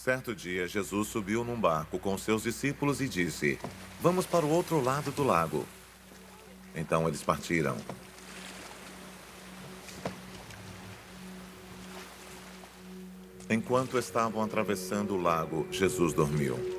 Certo 0.04 0.34
dia, 0.34 0.66
Jesus 0.66 1.10
subiu 1.10 1.44
num 1.44 1.60
barco 1.60 2.00
com 2.00 2.18
seus 2.18 2.44
discípulos 2.44 3.02
e 3.02 3.10
disse: 3.10 3.60
Vamos 4.00 4.26
para 4.26 4.46
o 4.46 4.50
outro 4.50 4.82
lado 4.82 5.12
do 5.12 5.26
lago. 5.26 5.66
Então 6.74 7.06
eles 7.06 7.22
partiram. 7.22 7.76
Enquanto 13.50 13.98
estavam 13.98 14.42
atravessando 14.42 15.16
o 15.16 15.22
lago, 15.22 15.68
Jesus 15.70 16.14
dormiu. 16.14 16.79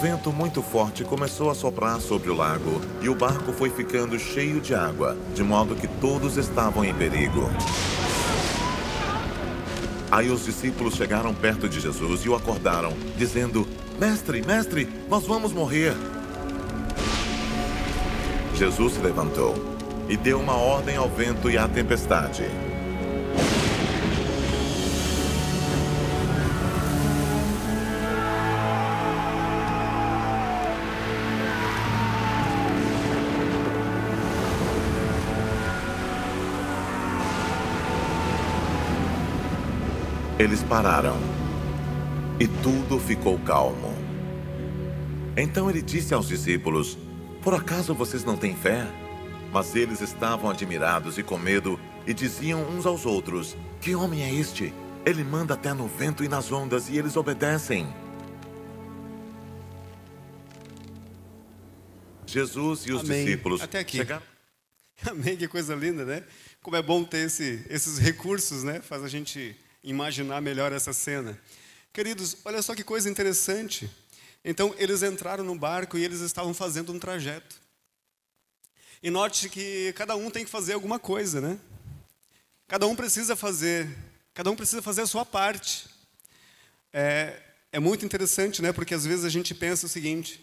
Vento 0.00 0.32
muito 0.32 0.62
forte 0.62 1.02
começou 1.02 1.50
a 1.50 1.54
soprar 1.54 2.00
sobre 2.00 2.30
o 2.30 2.34
lago 2.34 2.80
e 3.02 3.08
o 3.08 3.14
barco 3.16 3.52
foi 3.52 3.68
ficando 3.68 4.16
cheio 4.16 4.60
de 4.60 4.72
água, 4.72 5.16
de 5.34 5.42
modo 5.42 5.74
que 5.74 5.88
todos 5.88 6.36
estavam 6.36 6.84
em 6.84 6.94
perigo. 6.94 7.50
Aí 10.10 10.30
os 10.30 10.44
discípulos 10.44 10.94
chegaram 10.94 11.34
perto 11.34 11.68
de 11.68 11.80
Jesus 11.80 12.24
e 12.24 12.28
o 12.28 12.36
acordaram, 12.36 12.92
dizendo: 13.16 13.66
Mestre, 13.98 14.40
mestre, 14.46 14.88
nós 15.08 15.26
vamos 15.26 15.52
morrer. 15.52 15.94
Jesus 18.54 18.94
se 18.94 19.00
levantou 19.00 19.54
e 20.08 20.16
deu 20.16 20.38
uma 20.38 20.54
ordem 20.54 20.96
ao 20.96 21.08
vento 21.08 21.50
e 21.50 21.58
à 21.58 21.66
tempestade 21.66 22.44
Eles 40.38 40.62
pararam 40.62 41.16
e 42.38 42.46
tudo 42.46 43.00
ficou 43.00 43.36
calmo. 43.40 43.92
Então 45.36 45.68
ele 45.68 45.82
disse 45.82 46.14
aos 46.14 46.28
discípulos: 46.28 46.96
Por 47.42 47.54
acaso 47.54 47.92
vocês 47.92 48.22
não 48.22 48.36
têm 48.36 48.54
fé? 48.54 48.86
Mas 49.52 49.74
eles 49.74 50.00
estavam 50.00 50.48
admirados 50.48 51.18
e 51.18 51.24
com 51.24 51.36
medo 51.36 51.80
e 52.06 52.14
diziam 52.14 52.62
uns 52.70 52.86
aos 52.86 53.04
outros: 53.04 53.56
Que 53.80 53.96
homem 53.96 54.22
é 54.22 54.32
este? 54.32 54.72
Ele 55.04 55.24
manda 55.24 55.54
até 55.54 55.74
no 55.74 55.88
vento 55.88 56.22
e 56.22 56.28
nas 56.28 56.52
ondas 56.52 56.88
e 56.88 56.96
eles 56.96 57.16
obedecem. 57.16 57.92
Jesus 62.26 62.86
e 62.86 62.92
os 62.92 63.00
Amém. 63.00 63.24
discípulos 63.24 63.60
Até 63.60 63.80
aqui. 63.80 63.96
chegaram. 63.96 64.22
Amém, 65.04 65.36
que 65.36 65.48
coisa 65.48 65.74
linda, 65.74 66.04
né? 66.04 66.22
Como 66.62 66.76
é 66.76 66.82
bom 66.82 67.02
ter 67.02 67.26
esse, 67.26 67.64
esses 67.68 67.98
recursos, 67.98 68.62
né? 68.62 68.80
Faz 68.80 69.02
a 69.02 69.08
gente 69.08 69.56
imaginar 69.82 70.40
melhor 70.40 70.72
essa 70.72 70.92
cena. 70.92 71.38
Queridos, 71.92 72.36
olha 72.44 72.62
só 72.62 72.74
que 72.74 72.84
coisa 72.84 73.08
interessante. 73.08 73.90
Então, 74.44 74.74
eles 74.78 75.02
entraram 75.02 75.44
no 75.44 75.58
barco 75.58 75.98
e 75.98 76.04
eles 76.04 76.20
estavam 76.20 76.54
fazendo 76.54 76.92
um 76.92 76.98
trajeto. 76.98 77.56
E 79.02 79.10
note 79.10 79.48
que 79.48 79.92
cada 79.94 80.16
um 80.16 80.30
tem 80.30 80.44
que 80.44 80.50
fazer 80.50 80.72
alguma 80.72 80.98
coisa, 80.98 81.40
né? 81.40 81.58
Cada 82.66 82.86
um 82.86 82.96
precisa 82.96 83.34
fazer, 83.34 83.88
cada 84.34 84.50
um 84.50 84.56
precisa 84.56 84.82
fazer 84.82 85.02
a 85.02 85.06
sua 85.06 85.24
parte. 85.24 85.86
É, 86.92 87.40
é 87.72 87.78
muito 87.78 88.04
interessante, 88.04 88.60
né? 88.60 88.72
Porque 88.72 88.94
às 88.94 89.04
vezes 89.06 89.24
a 89.24 89.28
gente 89.28 89.54
pensa 89.54 89.86
o 89.86 89.88
seguinte: 89.88 90.40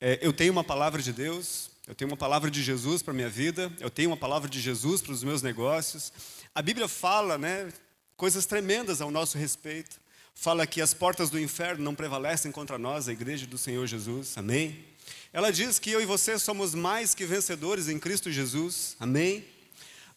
é, 0.00 0.18
eu 0.20 0.32
tenho 0.32 0.52
uma 0.52 0.64
palavra 0.64 1.00
de 1.00 1.12
Deus, 1.12 1.70
eu 1.86 1.94
tenho 1.94 2.10
uma 2.10 2.16
palavra 2.16 2.50
de 2.50 2.62
Jesus 2.62 3.02
para 3.02 3.14
minha 3.14 3.28
vida, 3.28 3.72
eu 3.78 3.88
tenho 3.88 4.10
uma 4.10 4.16
palavra 4.16 4.48
de 4.48 4.60
Jesus 4.60 5.00
para 5.00 5.12
os 5.12 5.22
meus 5.22 5.40
negócios. 5.40 6.12
A 6.54 6.60
Bíblia 6.60 6.88
fala, 6.88 7.38
né? 7.38 7.72
Coisas 8.16 8.46
tremendas 8.46 9.00
ao 9.00 9.10
nosso 9.10 9.36
respeito. 9.36 10.00
Fala 10.34 10.66
que 10.66 10.80
as 10.80 10.92
portas 10.92 11.30
do 11.30 11.40
inferno 11.40 11.82
não 11.82 11.94
prevalecem 11.94 12.52
contra 12.52 12.78
nós, 12.78 13.08
a 13.08 13.12
igreja 13.12 13.46
do 13.46 13.56
Senhor 13.56 13.86
Jesus. 13.86 14.36
Amém? 14.36 14.84
Ela 15.32 15.50
diz 15.50 15.78
que 15.78 15.90
eu 15.90 16.00
e 16.00 16.06
você 16.06 16.38
somos 16.38 16.74
mais 16.74 17.14
que 17.14 17.24
vencedores 17.24 17.88
em 17.88 17.98
Cristo 17.98 18.30
Jesus. 18.30 18.96
Amém? 18.98 19.46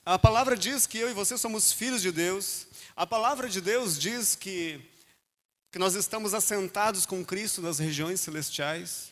A 0.06 0.18
palavra 0.18 0.58
diz 0.58 0.88
que 0.88 0.98
eu 0.98 1.10
e 1.10 1.13
você 1.13 1.38
somos 1.38 1.72
filhos 1.72 2.01
de 2.01 2.12
Deus. 2.12 2.68
A 2.96 3.06
palavra 3.06 3.48
de 3.48 3.62
Deus 3.62 3.98
diz 3.98 4.36
que, 4.36 4.82
que 5.72 5.79
nós 5.79 5.96
estamos 5.96 6.34
assentados 6.34 7.06
com 7.06 7.24
Cristo 7.24 7.62
nas 7.62 7.79
regiões 7.79 8.20
celestiais. 8.20 9.12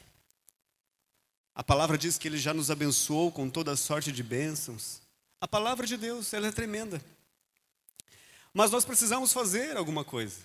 A 1.56 1.64
palavra 1.64 1.98
diz 1.98 2.18
que 2.18 2.28
Ele 2.28 2.38
já 2.38 2.54
nos 2.54 2.70
abençoou 2.70 3.32
com 3.32 3.50
toda 3.50 3.76
sorte 3.76 4.12
de 4.12 4.24
bênçãos. 4.24 5.02
A 5.40 5.48
palavra 5.48 5.86
de 5.88 5.98
Deus, 5.98 6.34
ela 6.34 6.48
é 6.48 6.52
tremenda. 6.52 7.02
Mas 8.54 8.72
nós 8.72 8.86
precisamos 8.86 9.34
fazer 9.34 9.78
alguma 9.78 10.04
coisa. 10.04 10.40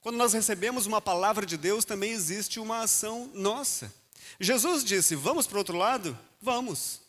Quando 0.00 0.16
nós 0.16 0.32
recebemos 0.32 0.84
uma 0.84 1.00
palavra 1.00 1.46
de 1.46 1.56
Deus, 1.56 1.84
também 1.84 2.12
existe 2.12 2.60
uma 2.60 2.82
ação 2.82 3.30
nossa. 3.32 3.92
Jesus 4.38 4.84
disse: 4.84 5.14
Vamos 5.14 5.46
para 5.46 5.56
o 5.56 5.58
outro 5.58 5.76
lado? 5.76 6.18
Vamos. 6.40 7.00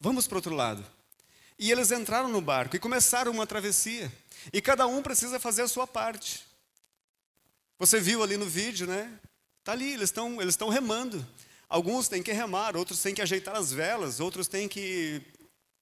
Vamos 0.00 0.26
para 0.26 0.34
o 0.34 0.38
outro 0.38 0.54
lado. 0.54 0.84
E 1.58 1.70
eles 1.70 1.92
entraram 1.92 2.28
no 2.28 2.40
barco 2.40 2.74
e 2.74 2.80
começaram 2.80 3.30
uma 3.30 3.46
travessia. 3.46 4.12
E 4.52 4.60
cada 4.60 4.86
um 4.86 5.02
precisa 5.02 5.38
fazer 5.38 5.62
a 5.62 5.68
sua 5.68 5.86
parte. 5.86 6.44
Você 7.78 8.00
viu 8.00 8.22
ali 8.22 8.36
no 8.36 8.46
vídeo, 8.46 8.86
né? 8.86 9.18
Tá 9.62 9.72
ali, 9.72 9.92
eles 9.92 10.10
estão 10.10 10.40
eles 10.40 10.54
estão 10.54 10.68
remando. 10.68 11.24
Alguns 11.68 12.08
têm 12.08 12.22
que 12.22 12.32
remar, 12.32 12.76
outros 12.76 13.00
têm 13.00 13.14
que 13.14 13.22
ajeitar 13.22 13.56
as 13.56 13.72
velas, 13.72 14.20
outros 14.20 14.46
têm 14.46 14.68
que 14.68 15.22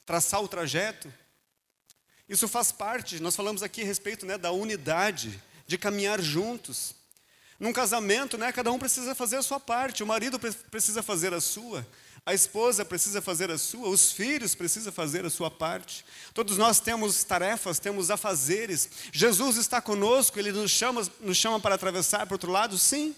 traçar 0.04 0.42
o 0.42 0.48
trajeto. 0.48 1.12
Isso 2.32 2.48
faz 2.48 2.72
parte, 2.72 3.20
nós 3.20 3.36
falamos 3.36 3.62
aqui 3.62 3.82
a 3.82 3.84
respeito 3.84 4.24
né, 4.24 4.38
da 4.38 4.50
unidade, 4.50 5.38
de 5.66 5.76
caminhar 5.76 6.18
juntos. 6.18 6.94
Num 7.60 7.74
casamento, 7.74 8.38
né, 8.38 8.50
cada 8.50 8.72
um 8.72 8.78
precisa 8.78 9.14
fazer 9.14 9.36
a 9.36 9.42
sua 9.42 9.60
parte, 9.60 10.02
o 10.02 10.06
marido 10.06 10.40
precisa 10.70 11.02
fazer 11.02 11.34
a 11.34 11.42
sua, 11.42 11.86
a 12.24 12.32
esposa 12.32 12.86
precisa 12.86 13.20
fazer 13.20 13.50
a 13.50 13.58
sua, 13.58 13.86
os 13.86 14.12
filhos 14.12 14.54
precisam 14.54 14.90
fazer 14.90 15.26
a 15.26 15.28
sua 15.28 15.50
parte. 15.50 16.06
Todos 16.32 16.56
nós 16.56 16.80
temos 16.80 17.22
tarefas, 17.22 17.78
temos 17.78 18.10
afazeres. 18.10 18.88
Jesus 19.12 19.58
está 19.58 19.82
conosco, 19.82 20.38
ele 20.38 20.52
nos 20.52 20.70
chama, 20.70 21.06
nos 21.20 21.36
chama 21.36 21.60
para 21.60 21.74
atravessar 21.74 22.20
para 22.20 22.32
o 22.32 22.36
outro 22.36 22.50
lado, 22.50 22.78
sim. 22.78 23.14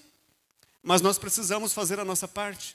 Mas 0.82 1.00
nós 1.00 1.18
precisamos 1.18 1.72
fazer 1.72 2.00
a 2.00 2.04
nossa 2.04 2.26
parte. 2.26 2.74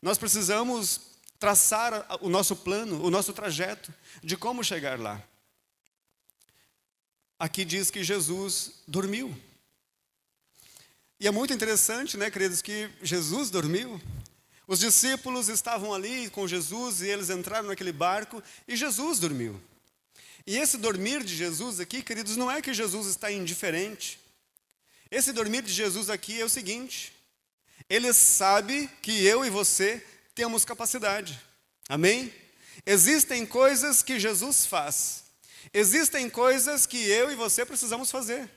Nós 0.00 0.16
precisamos 0.16 1.02
traçar 1.38 2.06
o 2.22 2.30
nosso 2.30 2.56
plano, 2.56 3.04
o 3.04 3.10
nosso 3.10 3.34
trajeto 3.34 3.92
de 4.22 4.34
como 4.34 4.64
chegar 4.64 4.98
lá. 4.98 5.22
Aqui 7.38 7.64
diz 7.64 7.90
que 7.90 8.04
Jesus 8.04 8.72
dormiu. 8.86 9.36
E 11.18 11.26
é 11.26 11.30
muito 11.30 11.52
interessante, 11.52 12.16
né, 12.16 12.30
queridos, 12.30 12.62
que 12.62 12.90
Jesus 13.02 13.50
dormiu. 13.50 14.00
Os 14.66 14.78
discípulos 14.78 15.48
estavam 15.48 15.92
ali 15.92 16.30
com 16.30 16.46
Jesus 16.46 17.02
e 17.02 17.08
eles 17.08 17.30
entraram 17.30 17.68
naquele 17.68 17.92
barco 17.92 18.42
e 18.66 18.76
Jesus 18.76 19.18
dormiu. 19.18 19.60
E 20.46 20.56
esse 20.56 20.76
dormir 20.76 21.24
de 21.24 21.34
Jesus 21.34 21.80
aqui, 21.80 22.02
queridos, 22.02 22.36
não 22.36 22.50
é 22.50 22.60
que 22.62 22.72
Jesus 22.72 23.06
está 23.06 23.30
indiferente. 23.30 24.20
Esse 25.10 25.32
dormir 25.32 25.62
de 25.62 25.72
Jesus 25.72 26.10
aqui 26.10 26.40
é 26.40 26.44
o 26.44 26.48
seguinte: 26.48 27.12
ele 27.88 28.12
sabe 28.12 28.88
que 29.02 29.24
eu 29.24 29.44
e 29.44 29.50
você 29.50 30.04
temos 30.34 30.64
capacidade. 30.64 31.40
Amém? 31.88 32.32
Existem 32.84 33.46
coisas 33.46 34.02
que 34.02 34.18
Jesus 34.18 34.66
faz. 34.66 35.23
Existem 35.72 36.28
coisas 36.28 36.86
que 36.86 36.96
eu 36.96 37.30
e 37.30 37.34
você 37.34 37.64
precisamos 37.64 38.10
fazer. 38.10 38.48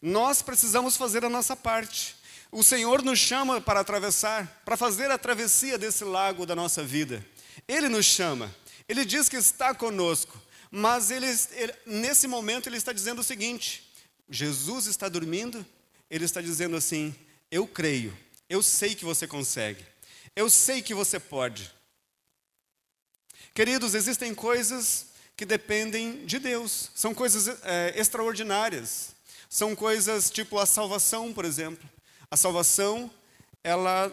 Nós 0.00 0.42
precisamos 0.42 0.96
fazer 0.96 1.24
a 1.24 1.30
nossa 1.30 1.56
parte. 1.56 2.16
O 2.52 2.62
Senhor 2.62 3.02
nos 3.02 3.18
chama 3.18 3.60
para 3.60 3.80
atravessar, 3.80 4.62
para 4.64 4.76
fazer 4.76 5.10
a 5.10 5.18
travessia 5.18 5.76
desse 5.76 6.04
lago 6.04 6.46
da 6.46 6.54
nossa 6.54 6.82
vida. 6.82 7.24
Ele 7.66 7.88
nos 7.88 8.06
chama. 8.06 8.54
Ele 8.88 9.04
diz 9.04 9.28
que 9.28 9.36
está 9.36 9.74
conosco, 9.74 10.40
mas 10.70 11.10
ele, 11.10 11.26
ele, 11.26 11.74
nesse 11.84 12.28
momento 12.28 12.68
ele 12.68 12.76
está 12.76 12.92
dizendo 12.92 13.20
o 13.20 13.24
seguinte: 13.24 13.90
Jesus 14.28 14.86
está 14.86 15.08
dormindo, 15.08 15.66
ele 16.08 16.24
está 16.24 16.40
dizendo 16.40 16.76
assim: 16.76 17.14
Eu 17.50 17.66
creio, 17.66 18.16
eu 18.48 18.62
sei 18.62 18.94
que 18.94 19.04
você 19.04 19.26
consegue, 19.26 19.84
eu 20.36 20.48
sei 20.48 20.82
que 20.82 20.94
você 20.94 21.18
pode. 21.18 21.74
Queridos, 23.56 23.94
existem 23.94 24.34
coisas 24.34 25.06
que 25.34 25.46
dependem 25.46 26.26
de 26.26 26.38
Deus, 26.38 26.90
são 26.94 27.14
coisas 27.14 27.48
é, 27.64 27.94
extraordinárias, 27.98 29.14
são 29.48 29.74
coisas 29.74 30.28
tipo 30.28 30.58
a 30.58 30.66
salvação, 30.66 31.32
por 31.32 31.46
exemplo. 31.46 31.88
A 32.30 32.36
salvação, 32.36 33.10
ela, 33.64 34.12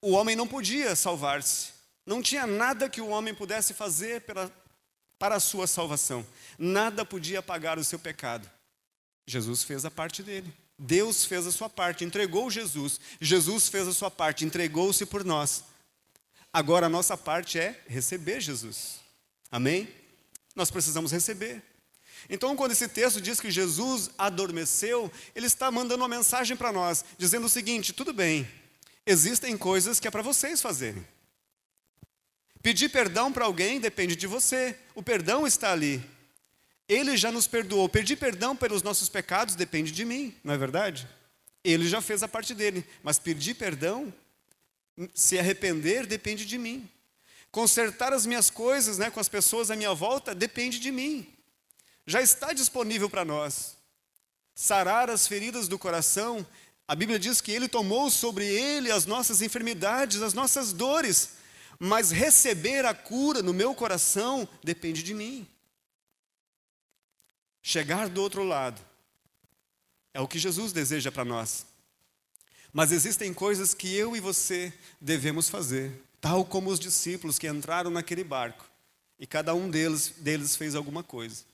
o 0.00 0.12
homem 0.12 0.36
não 0.36 0.46
podia 0.46 0.94
salvar-se, 0.94 1.72
não 2.06 2.22
tinha 2.22 2.46
nada 2.46 2.88
que 2.88 3.00
o 3.00 3.08
homem 3.08 3.34
pudesse 3.34 3.74
fazer 3.74 4.20
pela, 4.20 4.48
para 5.18 5.34
a 5.34 5.40
sua 5.40 5.66
salvação, 5.66 6.24
nada 6.56 7.04
podia 7.04 7.42
pagar 7.42 7.80
o 7.80 7.82
seu 7.82 7.98
pecado. 7.98 8.48
Jesus 9.26 9.64
fez 9.64 9.84
a 9.84 9.90
parte 9.90 10.22
dele. 10.22 10.54
Deus 10.78 11.24
fez 11.24 11.48
a 11.48 11.50
sua 11.50 11.68
parte, 11.68 12.04
entregou 12.04 12.48
Jesus. 12.48 13.00
Jesus 13.20 13.68
fez 13.68 13.88
a 13.88 13.92
sua 13.92 14.10
parte, 14.10 14.44
entregou-se 14.44 15.04
por 15.04 15.24
nós. 15.24 15.64
Agora 16.54 16.86
a 16.86 16.88
nossa 16.88 17.16
parte 17.16 17.58
é 17.58 17.76
receber 17.88 18.40
Jesus. 18.40 19.00
Amém? 19.50 19.88
Nós 20.54 20.70
precisamos 20.70 21.10
receber. 21.10 21.60
Então, 22.30 22.54
quando 22.54 22.70
esse 22.70 22.86
texto 22.86 23.20
diz 23.20 23.40
que 23.40 23.50
Jesus 23.50 24.08
adormeceu, 24.16 25.10
ele 25.34 25.46
está 25.46 25.68
mandando 25.68 26.04
uma 26.04 26.08
mensagem 26.08 26.56
para 26.56 26.72
nós, 26.72 27.04
dizendo 27.18 27.46
o 27.46 27.50
seguinte: 27.50 27.92
tudo 27.92 28.12
bem, 28.12 28.48
existem 29.04 29.58
coisas 29.58 29.98
que 29.98 30.06
é 30.06 30.12
para 30.12 30.22
vocês 30.22 30.62
fazerem. 30.62 31.04
Pedir 32.62 32.88
perdão 32.88 33.32
para 33.32 33.46
alguém 33.46 33.80
depende 33.80 34.14
de 34.14 34.28
você, 34.28 34.78
o 34.94 35.02
perdão 35.02 35.48
está 35.48 35.72
ali. 35.72 36.00
Ele 36.88 37.16
já 37.16 37.32
nos 37.32 37.48
perdoou. 37.48 37.88
Pedir 37.88 38.14
perdão 38.14 38.54
pelos 38.54 38.80
nossos 38.80 39.08
pecados 39.08 39.56
depende 39.56 39.90
de 39.90 40.04
mim, 40.04 40.32
não 40.44 40.54
é 40.54 40.56
verdade? 40.56 41.08
Ele 41.64 41.88
já 41.88 42.00
fez 42.00 42.22
a 42.22 42.28
parte 42.28 42.54
dele, 42.54 42.86
mas 43.02 43.18
pedir 43.18 43.54
perdão, 43.54 44.14
se 45.14 45.38
arrepender, 45.38 46.06
depende 46.06 46.44
de 46.44 46.58
mim. 46.58 46.88
Consertar 47.50 48.12
as 48.12 48.26
minhas 48.26 48.50
coisas 48.50 48.98
né, 48.98 49.10
com 49.10 49.20
as 49.20 49.28
pessoas 49.28 49.70
à 49.70 49.76
minha 49.76 49.94
volta 49.94 50.34
depende 50.34 50.78
de 50.78 50.90
mim. 50.90 51.26
Já 52.06 52.20
está 52.20 52.52
disponível 52.52 53.08
para 53.08 53.24
nós. 53.24 53.76
Sarar 54.54 55.10
as 55.10 55.26
feridas 55.26 55.68
do 55.68 55.78
coração, 55.78 56.46
a 56.86 56.94
Bíblia 56.94 57.18
diz 57.18 57.40
que 57.40 57.52
Ele 57.52 57.68
tomou 57.68 58.10
sobre 58.10 58.46
Ele 58.46 58.90
as 58.90 59.06
nossas 59.06 59.42
enfermidades, 59.42 60.22
as 60.22 60.34
nossas 60.34 60.72
dores, 60.72 61.30
mas 61.78 62.10
receber 62.10 62.84
a 62.84 62.94
cura 62.94 63.42
no 63.42 63.54
meu 63.54 63.74
coração 63.74 64.48
depende 64.62 65.02
de 65.02 65.14
mim 65.14 65.48
chegar 67.64 68.10
do 68.10 68.20
outro 68.20 68.44
lado. 68.44 68.78
É 70.12 70.20
o 70.20 70.28
que 70.28 70.38
Jesus 70.38 70.70
deseja 70.70 71.10
para 71.10 71.24
nós. 71.24 71.66
Mas 72.74 72.92
existem 72.92 73.32
coisas 73.32 73.72
que 73.72 73.94
eu 73.94 74.14
e 74.14 74.20
você 74.20 74.70
devemos 75.00 75.48
fazer, 75.48 75.92
tal 76.20 76.44
como 76.44 76.68
os 76.68 76.78
discípulos 76.78 77.38
que 77.38 77.48
entraram 77.48 77.90
naquele 77.90 78.22
barco 78.22 78.68
e 79.18 79.26
cada 79.26 79.54
um 79.54 79.70
deles, 79.70 80.12
deles 80.18 80.56
fez 80.56 80.74
alguma 80.74 81.02
coisa. 81.02 81.44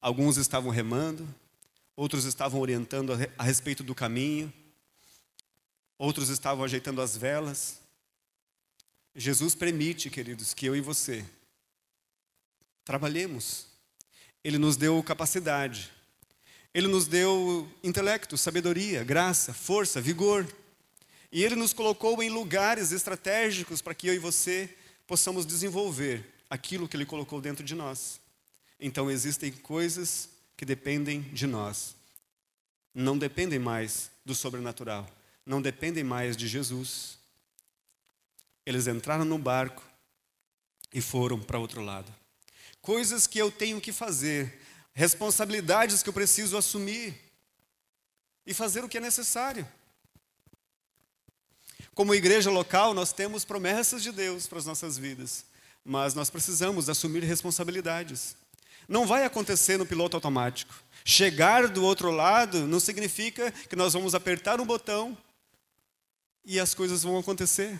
Alguns 0.00 0.36
estavam 0.36 0.70
remando, 0.70 1.26
outros 1.96 2.24
estavam 2.24 2.60
orientando 2.60 3.14
a 3.36 3.42
respeito 3.42 3.82
do 3.82 3.94
caminho, 3.94 4.52
outros 5.98 6.28
estavam 6.28 6.62
ajeitando 6.62 7.02
as 7.02 7.16
velas. 7.16 7.80
Jesus 9.16 9.56
permite, 9.56 10.08
queridos, 10.10 10.54
que 10.54 10.66
eu 10.66 10.76
e 10.76 10.80
você 10.80 11.24
trabalhemos 12.84 13.70
ele 14.42 14.58
nos 14.58 14.76
deu 14.76 15.02
capacidade. 15.02 15.90
Ele 16.72 16.86
nos 16.86 17.06
deu 17.06 17.68
intelecto, 17.82 18.38
sabedoria, 18.38 19.02
graça, 19.02 19.52
força, 19.52 20.00
vigor. 20.00 20.46
E 21.32 21.42
Ele 21.42 21.56
nos 21.56 21.72
colocou 21.72 22.22
em 22.22 22.30
lugares 22.30 22.92
estratégicos 22.92 23.82
para 23.82 23.94
que 23.94 24.06
eu 24.06 24.14
e 24.14 24.18
você 24.18 24.68
possamos 25.06 25.44
desenvolver 25.44 26.24
aquilo 26.48 26.88
que 26.88 26.96
Ele 26.96 27.04
colocou 27.04 27.40
dentro 27.40 27.64
de 27.64 27.74
nós. 27.74 28.20
Então 28.78 29.10
existem 29.10 29.50
coisas 29.50 30.28
que 30.56 30.64
dependem 30.64 31.20
de 31.32 31.46
nós. 31.46 31.96
Não 32.94 33.18
dependem 33.18 33.58
mais 33.58 34.10
do 34.24 34.34
sobrenatural. 34.34 35.08
Não 35.44 35.60
dependem 35.60 36.04
mais 36.04 36.36
de 36.36 36.46
Jesus. 36.46 37.18
Eles 38.64 38.86
entraram 38.86 39.24
no 39.24 39.38
barco 39.38 39.82
e 40.92 41.00
foram 41.00 41.40
para 41.40 41.58
outro 41.58 41.82
lado 41.82 42.20
coisas 42.80 43.26
que 43.26 43.38
eu 43.38 43.50
tenho 43.50 43.80
que 43.80 43.92
fazer, 43.92 44.60
responsabilidades 44.92 46.02
que 46.02 46.08
eu 46.08 46.12
preciso 46.12 46.56
assumir 46.56 47.14
e 48.46 48.54
fazer 48.54 48.84
o 48.84 48.88
que 48.88 48.98
é 48.98 49.00
necessário. 49.00 49.66
Como 51.94 52.14
igreja 52.14 52.50
local, 52.50 52.94
nós 52.94 53.12
temos 53.12 53.44
promessas 53.44 54.02
de 54.02 54.12
Deus 54.12 54.46
para 54.46 54.58
as 54.58 54.66
nossas 54.66 54.96
vidas, 54.96 55.44
mas 55.84 56.14
nós 56.14 56.30
precisamos 56.30 56.88
assumir 56.88 57.22
responsabilidades. 57.22 58.36
Não 58.88 59.06
vai 59.06 59.24
acontecer 59.24 59.76
no 59.76 59.86
piloto 59.86 60.16
automático. 60.16 60.74
Chegar 61.04 61.68
do 61.68 61.84
outro 61.84 62.10
lado 62.10 62.66
não 62.66 62.80
significa 62.80 63.52
que 63.52 63.76
nós 63.76 63.92
vamos 63.92 64.14
apertar 64.14 64.60
um 64.60 64.66
botão 64.66 65.16
e 66.44 66.58
as 66.58 66.74
coisas 66.74 67.02
vão 67.02 67.18
acontecer. 67.18 67.78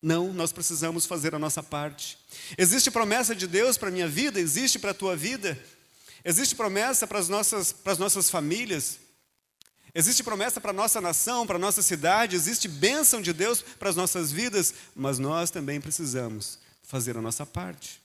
Não, 0.00 0.32
nós 0.32 0.52
precisamos 0.52 1.04
fazer 1.04 1.34
a 1.34 1.38
nossa 1.38 1.62
parte. 1.62 2.16
Existe 2.56 2.90
promessa 2.90 3.34
de 3.34 3.46
Deus 3.46 3.76
para 3.76 3.88
a 3.88 3.92
minha 3.92 4.08
vida? 4.08 4.40
Existe 4.40 4.78
para 4.78 4.92
a 4.92 4.94
tua 4.94 5.16
vida? 5.16 5.58
Existe 6.24 6.54
promessa 6.54 7.06
para 7.06 7.18
as 7.18 7.28
nossas, 7.28 7.72
para 7.72 7.92
as 7.92 7.98
nossas 7.98 8.28
famílias? 8.30 8.98
Existe 9.94 10.22
promessa 10.22 10.60
para 10.60 10.70
a 10.70 10.74
nossa 10.74 11.00
nação, 11.00 11.46
para 11.46 11.56
a 11.56 11.58
nossa 11.58 11.82
cidade? 11.82 12.36
Existe 12.36 12.68
bênção 12.68 13.22
de 13.22 13.32
Deus 13.32 13.62
para 13.62 13.88
as 13.88 13.96
nossas 13.96 14.30
vidas? 14.30 14.74
Mas 14.94 15.18
nós 15.18 15.50
também 15.50 15.80
precisamos 15.80 16.58
fazer 16.82 17.16
a 17.16 17.22
nossa 17.22 17.46
parte. 17.46 18.00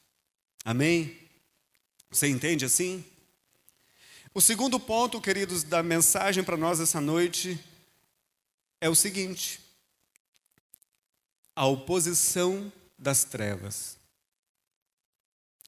Amém? 0.63 1.17
Você 2.10 2.28
entende 2.28 2.65
assim? 2.65 3.04
O 4.34 4.41
segundo 4.41 4.80
ponto, 4.80 5.21
queridos, 5.21 5.63
da 5.63 5.84
mensagem 5.84 6.43
para 6.43 6.58
nós 6.58 6.80
essa 6.80 6.99
noite 6.99 7.60
é 8.82 8.89
o 8.89 8.95
seguinte: 8.95 9.60
a 11.56 11.65
oposição 11.65 12.71
das 12.97 13.23
trevas. 13.23 13.97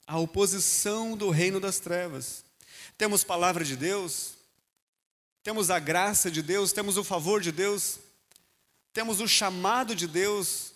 A 0.08 0.20
oposição 0.20 1.18
do 1.18 1.30
reino 1.30 1.60
das 1.60 1.80
trevas. 1.80 2.44
Temos 2.98 3.24
palavra 3.24 3.64
de 3.64 3.76
Deus, 3.76 4.36
temos 5.44 5.70
a 5.70 5.80
graça 5.80 6.32
de 6.32 6.42
Deus, 6.42 6.72
temos 6.72 6.98
o 6.98 7.04
favor 7.04 7.42
de 7.42 7.52
Deus, 7.52 8.00
temos 8.94 9.20
o 9.20 9.28
chamado 9.28 9.96
de 9.96 10.08
Deus, 10.08 10.72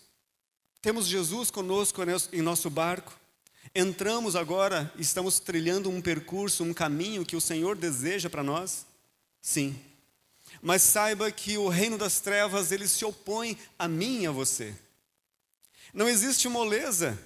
temos 0.82 1.06
Jesus 1.06 1.50
conosco 1.50 2.00
em 2.32 2.42
nosso 2.42 2.68
barco. 2.68 3.12
Entramos 3.74 4.34
agora, 4.34 4.92
estamos 4.98 5.38
trilhando 5.38 5.88
um 5.88 6.00
percurso, 6.00 6.64
um 6.64 6.74
caminho 6.74 7.24
que 7.24 7.36
o 7.36 7.40
Senhor 7.40 7.76
deseja 7.76 8.28
para 8.28 8.42
nós? 8.42 8.86
Sim. 9.40 9.78
Mas 10.60 10.82
saiba 10.82 11.30
que 11.30 11.56
o 11.56 11.68
reino 11.68 11.96
das 11.96 12.20
trevas, 12.20 12.72
ele 12.72 12.88
se 12.88 13.04
opõe 13.04 13.56
a 13.78 13.86
mim 13.86 14.22
e 14.22 14.26
a 14.26 14.30
você. 14.30 14.74
Não 15.94 16.08
existe 16.08 16.48
moleza. 16.48 17.18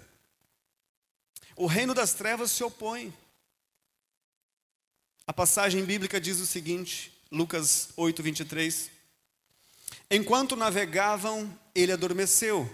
O 1.56 1.66
reino 1.66 1.94
das 1.94 2.14
trevas 2.14 2.50
se 2.50 2.64
opõe. 2.64 3.12
A 5.26 5.32
passagem 5.32 5.84
bíblica 5.84 6.20
diz 6.20 6.40
o 6.40 6.46
seguinte, 6.46 7.12
Lucas 7.30 7.90
8, 7.96 8.22
23. 8.22 8.90
Enquanto 10.10 10.56
navegavam, 10.56 11.58
ele 11.74 11.92
adormeceu. 11.92 12.70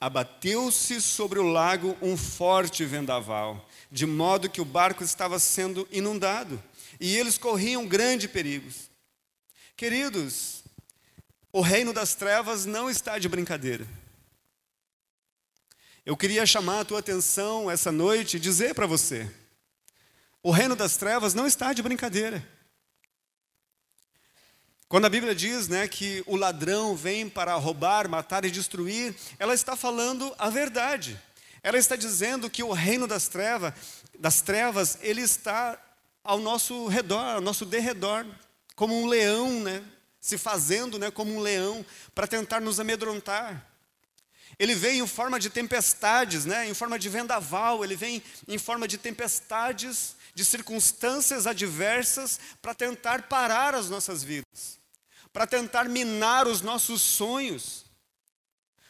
Abateu-se 0.00 1.00
sobre 1.00 1.38
o 1.38 1.42
lago 1.42 1.96
um 2.00 2.16
forte 2.16 2.84
vendaval, 2.86 3.68
de 3.90 4.06
modo 4.06 4.48
que 4.48 4.60
o 4.60 4.64
barco 4.64 5.04
estava 5.04 5.38
sendo 5.38 5.86
inundado, 5.90 6.62
e 6.98 7.16
eles 7.16 7.36
corriam 7.36 7.86
grande 7.86 8.26
perigos. 8.26 8.90
Queridos, 9.76 10.64
o 11.52 11.60
reino 11.60 11.92
das 11.92 12.14
trevas 12.14 12.64
não 12.64 12.88
está 12.88 13.18
de 13.18 13.28
brincadeira. 13.28 13.86
Eu 16.04 16.16
queria 16.16 16.46
chamar 16.46 16.80
a 16.80 16.84
tua 16.84 17.00
atenção 17.00 17.70
essa 17.70 17.92
noite 17.92 18.38
e 18.38 18.40
dizer 18.40 18.74
para 18.74 18.86
você: 18.86 19.30
o 20.42 20.50
reino 20.50 20.74
das 20.74 20.96
trevas 20.96 21.34
não 21.34 21.46
está 21.46 21.72
de 21.72 21.82
brincadeira. 21.82 22.46
Quando 24.88 25.04
a 25.04 25.10
Bíblia 25.10 25.34
diz 25.34 25.68
né, 25.68 25.86
que 25.86 26.24
o 26.26 26.34
ladrão 26.34 26.96
vem 26.96 27.28
para 27.28 27.54
roubar, 27.54 28.08
matar 28.08 28.44
e 28.44 28.50
destruir, 28.50 29.14
ela 29.38 29.54
está 29.54 29.76
falando 29.76 30.34
a 30.36 30.50
verdade. 30.50 31.20
Ela 31.62 31.78
está 31.78 31.94
dizendo 31.94 32.50
que 32.50 32.62
o 32.62 32.72
reino 32.72 33.06
das 33.06 33.28
trevas, 33.28 33.74
das 34.18 34.40
trevas, 34.40 34.98
ele 35.02 35.20
está 35.20 35.78
ao 36.24 36.40
nosso 36.40 36.88
redor, 36.88 37.36
ao 37.36 37.40
nosso 37.40 37.64
derredor, 37.64 38.26
como 38.74 39.00
um 39.00 39.06
leão, 39.06 39.60
né, 39.60 39.84
se 40.18 40.36
fazendo 40.36 40.98
né, 40.98 41.10
como 41.10 41.32
um 41.36 41.40
leão, 41.40 41.84
para 42.14 42.26
tentar 42.26 42.60
nos 42.60 42.80
amedrontar. 42.80 43.69
Ele 44.60 44.76
vem 44.76 45.00
em 45.00 45.06
forma 45.08 45.40
de 45.40 45.50
tempestades, 45.50 46.44
né, 46.44 46.68
em 46.68 46.74
forma 46.74 46.98
de 46.98 47.08
vendaval, 47.08 47.82
ele 47.82 47.96
vem 47.96 48.22
em 48.46 48.58
forma 48.58 48.86
de 48.86 48.96
tempestades, 48.96 50.14
de 50.32 50.44
circunstâncias 50.44 51.48
adversas, 51.48 52.38
para 52.62 52.74
tentar 52.74 53.22
parar 53.22 53.74
as 53.74 53.90
nossas 53.90 54.22
vidas 54.22 54.78
para 55.32 55.46
tentar 55.46 55.88
minar 55.88 56.46
os 56.46 56.60
nossos 56.60 57.00
sonhos, 57.00 57.84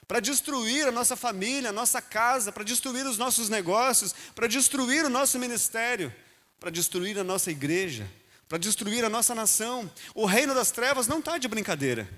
para 0.06 0.20
destruir 0.20 0.88
a 0.88 0.92
nossa 0.92 1.14
família, 1.14 1.70
a 1.70 1.72
nossa 1.72 2.02
casa, 2.02 2.50
para 2.50 2.64
destruir 2.64 3.06
os 3.06 3.16
nossos 3.16 3.48
negócios, 3.48 4.14
para 4.35 4.48
destruir 4.48 5.04
o 5.04 5.11
nosso 5.11 5.38
ministério, 5.38 6.12
para 6.59 6.70
destruir 6.70 7.18
a 7.18 7.24
nossa 7.24 7.50
igreja, 7.50 8.11
para 8.48 8.59
destruir 8.59 9.04
a 9.04 9.09
nossa 9.09 9.35
nação. 9.35 9.90
O 10.14 10.26
reino 10.26 10.54
das 10.54 10.70
trevas 10.70 11.06
não 11.06 11.20
está 11.20 11.38
de 11.38 11.46
brincadeira. 11.46 12.09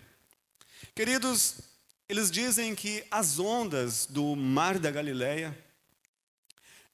Queridos, 0.95 1.57
eles 2.13 2.31
dizem 2.31 2.75
que 2.75 3.03
as 3.11 3.39
ondas 3.39 4.05
do 4.05 4.37
mar 4.37 4.79
da 4.79 4.91
Galileia, 4.91 5.59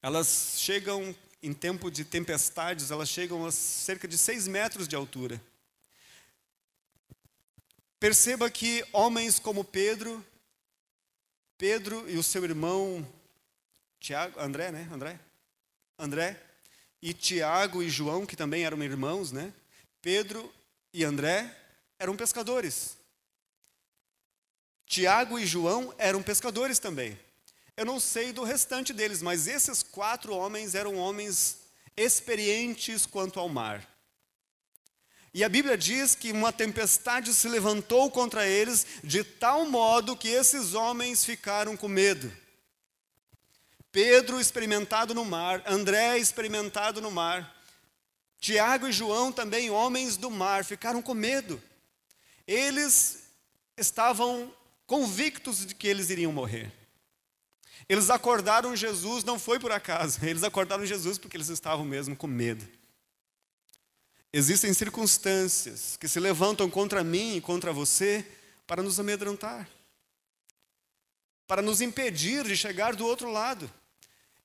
elas 0.01 0.53
chegam 0.55 1.13
em 1.43 1.53
tempo 1.53 1.91
de 1.91 2.05
tempestades, 2.05 2.89
elas 2.89 3.09
chegam 3.09 3.45
a 3.45 3.51
cerca 3.51 4.07
de 4.07 4.17
seis 4.17 4.47
metros 4.47 4.87
de 4.87 4.95
altura. 4.95 5.41
Perceba 7.99 8.49
que 8.49 8.81
homens 8.93 9.39
como 9.39 9.61
Pedro, 9.61 10.25
Pedro 11.57 12.09
e 12.09 12.17
o 12.17 12.23
seu 12.23 12.45
irmão 12.45 13.05
Tiago, 13.99 14.39
André, 14.39 14.71
né? 14.71 14.87
André? 14.89 15.19
André 15.97 16.41
e 17.01 17.13
Tiago 17.13 17.83
e 17.83 17.89
João, 17.89 18.25
que 18.25 18.37
também 18.37 18.63
eram 18.63 18.81
irmãos, 18.81 19.33
né? 19.33 19.53
Pedro 20.01 20.49
e 20.93 21.03
André 21.03 21.53
eram 21.99 22.15
pescadores. 22.15 22.98
Tiago 24.89 25.37
e 25.37 25.45
João 25.45 25.93
eram 25.99 26.23
pescadores 26.23 26.79
também. 26.79 27.17
Eu 27.77 27.85
não 27.85 27.99
sei 27.99 28.33
do 28.33 28.43
restante 28.43 28.91
deles, 28.91 29.21
mas 29.21 29.47
esses 29.47 29.83
quatro 29.83 30.33
homens 30.33 30.73
eram 30.73 30.95
homens 30.95 31.59
experientes 31.95 33.05
quanto 33.05 33.39
ao 33.39 33.47
mar. 33.47 33.87
E 35.31 35.43
a 35.43 35.47
Bíblia 35.47 35.77
diz 35.77 36.15
que 36.15 36.31
uma 36.31 36.51
tempestade 36.51 37.35
se 37.35 37.47
levantou 37.47 38.09
contra 38.09 38.47
eles, 38.47 38.83
de 39.03 39.23
tal 39.23 39.63
modo 39.63 40.17
que 40.17 40.27
esses 40.27 40.73
homens 40.73 41.23
ficaram 41.23 41.77
com 41.77 41.87
medo. 41.87 42.35
Pedro 43.91 44.41
experimentado 44.41 45.13
no 45.13 45.23
mar, 45.23 45.61
André 45.67 46.17
experimentado 46.17 46.99
no 46.99 47.11
mar, 47.11 47.55
Tiago 48.39 48.87
e 48.87 48.91
João 48.91 49.31
também, 49.31 49.69
homens 49.69 50.17
do 50.17 50.31
mar, 50.31 50.65
ficaram 50.65 50.99
com 50.99 51.13
medo. 51.13 51.61
Eles 52.47 53.25
estavam 53.77 54.51
convictos 54.89 55.67
de 55.67 55.75
que 55.75 55.87
eles 55.87 56.09
iriam 56.09 56.33
morrer. 56.33 56.73
Eles 57.87 58.09
acordaram 58.09 58.75
Jesus, 58.75 59.23
não 59.23 59.37
foi 59.37 59.59
por 59.59 59.71
acaso, 59.71 60.17
eles 60.25 60.43
acordaram 60.43 60.83
Jesus 60.83 61.19
porque 61.19 61.37
eles 61.37 61.47
estavam 61.47 61.85
mesmo 61.85 62.15
com 62.15 62.25
medo. 62.25 62.67
Existem 64.33 64.73
circunstâncias 64.73 65.95
que 65.95 66.07
se 66.07 66.19
levantam 66.19 66.67
contra 66.69 67.03
mim 67.03 67.35
e 67.35 67.41
contra 67.41 67.71
você 67.71 68.25
para 68.65 68.81
nos 68.81 68.99
amedrontar, 68.99 69.69
para 71.45 71.61
nos 71.61 71.81
impedir 71.81 72.43
de 72.43 72.57
chegar 72.57 72.95
do 72.95 73.05
outro 73.05 73.31
lado. 73.31 73.71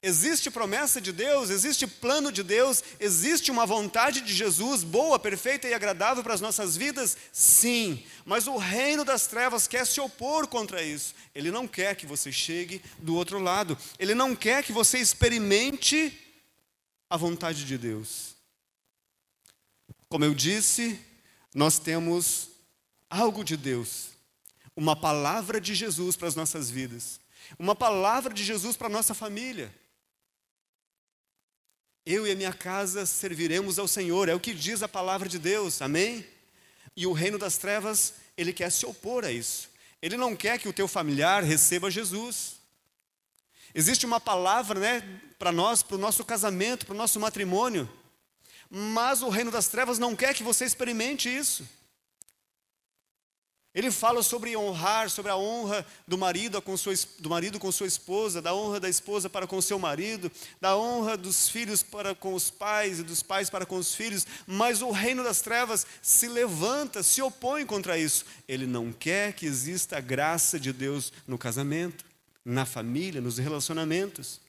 Existe 0.06 0.50
promessa 0.50 1.00
de 1.00 1.12
Deus, 1.12 1.48
existe 1.48 1.86
plano 1.86 2.30
de 2.30 2.42
Deus, 2.42 2.84
existe 3.00 3.50
uma 3.50 3.64
vontade 3.64 4.20
de 4.20 4.34
Jesus 4.34 4.84
boa, 4.84 5.18
perfeita 5.18 5.66
e 5.66 5.72
agradável 5.72 6.22
para 6.22 6.34
as 6.34 6.42
nossas 6.42 6.76
vidas? 6.76 7.16
Sim, 7.32 8.04
mas 8.22 8.46
o 8.46 8.58
reino 8.58 9.02
das 9.02 9.26
trevas 9.26 9.66
quer 9.66 9.86
se 9.86 10.02
opor 10.02 10.46
contra 10.46 10.82
isso. 10.82 11.14
Ele 11.34 11.50
não 11.50 11.66
quer 11.66 11.96
que 11.96 12.04
você 12.04 12.30
chegue 12.30 12.82
do 12.98 13.16
outro 13.16 13.38
lado, 13.38 13.78
ele 13.98 14.14
não 14.14 14.36
quer 14.36 14.62
que 14.62 14.72
você 14.72 14.98
experimente 14.98 16.12
a 17.08 17.16
vontade 17.16 17.64
de 17.64 17.78
Deus. 17.78 18.36
Como 20.06 20.26
eu 20.26 20.34
disse, 20.34 21.00
nós 21.54 21.78
temos 21.78 22.50
algo 23.08 23.42
de 23.42 23.56
Deus, 23.56 24.08
uma 24.76 24.94
palavra 24.94 25.58
de 25.58 25.74
Jesus 25.74 26.14
para 26.14 26.28
as 26.28 26.34
nossas 26.34 26.68
vidas, 26.68 27.18
uma 27.58 27.74
palavra 27.74 28.34
de 28.34 28.44
Jesus 28.44 28.76
para 28.76 28.88
a 28.88 28.90
nossa 28.90 29.14
família. 29.14 29.74
Eu 32.06 32.26
e 32.26 32.30
a 32.30 32.36
minha 32.36 32.52
casa 32.52 33.06
serviremos 33.06 33.78
ao 33.78 33.88
Senhor, 33.88 34.28
é 34.28 34.34
o 34.34 34.40
que 34.40 34.52
diz 34.52 34.82
a 34.82 34.88
palavra 34.88 35.26
de 35.26 35.38
Deus, 35.38 35.80
amém? 35.80 36.26
E 36.94 37.06
o 37.06 37.12
reino 37.12 37.38
das 37.38 37.56
trevas, 37.56 38.14
ele 38.36 38.52
quer 38.52 38.70
se 38.70 38.84
opor 38.84 39.24
a 39.24 39.32
isso. 39.32 39.70
Ele 40.02 40.18
não 40.18 40.36
quer 40.36 40.58
que 40.58 40.68
o 40.68 40.72
teu 40.72 40.86
familiar 40.86 41.42
receba 41.42 41.90
Jesus. 41.90 42.56
Existe 43.74 44.04
uma 44.04 44.20
palavra, 44.20 44.78
né, 44.78 45.20
para 45.38 45.50
nós, 45.50 45.82
para 45.82 45.96
o 45.96 45.98
nosso 45.98 46.22
casamento, 46.24 46.84
para 46.84 46.94
o 46.94 46.98
nosso 46.98 47.18
matrimônio. 47.18 47.90
Mas 48.68 49.22
o 49.22 49.30
reino 49.30 49.50
das 49.50 49.68
trevas 49.68 49.98
não 49.98 50.14
quer 50.14 50.34
que 50.34 50.42
você 50.42 50.66
experimente 50.66 51.34
isso. 51.34 51.66
Ele 53.74 53.90
fala 53.90 54.22
sobre 54.22 54.56
honrar, 54.56 55.10
sobre 55.10 55.32
a 55.32 55.37
honra 55.37 55.84
do 56.06 56.16
marido 56.16 56.62
com 56.62 56.76
sua, 56.76 56.94
do 57.18 57.28
marido 57.28 57.58
com 57.58 57.72
sua 57.72 57.88
esposa, 57.88 58.40
da 58.40 58.54
honra 58.54 58.78
da 58.78 58.88
esposa 58.88 59.28
para 59.28 59.48
com 59.48 59.60
seu 59.60 59.80
marido, 59.80 60.30
da 60.60 60.76
honra 60.76 61.16
dos 61.16 61.48
filhos 61.48 61.82
para 61.82 62.14
com 62.14 62.34
os 62.34 62.50
pais 62.50 63.00
e 63.00 63.02
dos 63.02 63.20
pais 63.20 63.50
para 63.50 63.66
com 63.66 63.76
os 63.76 63.92
filhos, 63.92 64.24
mas 64.46 64.80
o 64.80 64.92
reino 64.92 65.24
das 65.24 65.40
trevas 65.40 65.84
se 66.00 66.28
levanta, 66.28 67.02
se 67.02 67.20
opõe 67.20 67.66
contra 67.66 67.98
isso. 67.98 68.24
Ele 68.46 68.64
não 68.64 68.92
quer 68.92 69.32
que 69.32 69.44
exista 69.44 69.98
a 69.98 70.00
graça 70.00 70.60
de 70.60 70.72
Deus 70.72 71.12
no 71.26 71.37
casamento, 71.37 72.04
na 72.44 72.64
família, 72.64 73.20
nos 73.20 73.38
relacionamentos. 73.38 74.40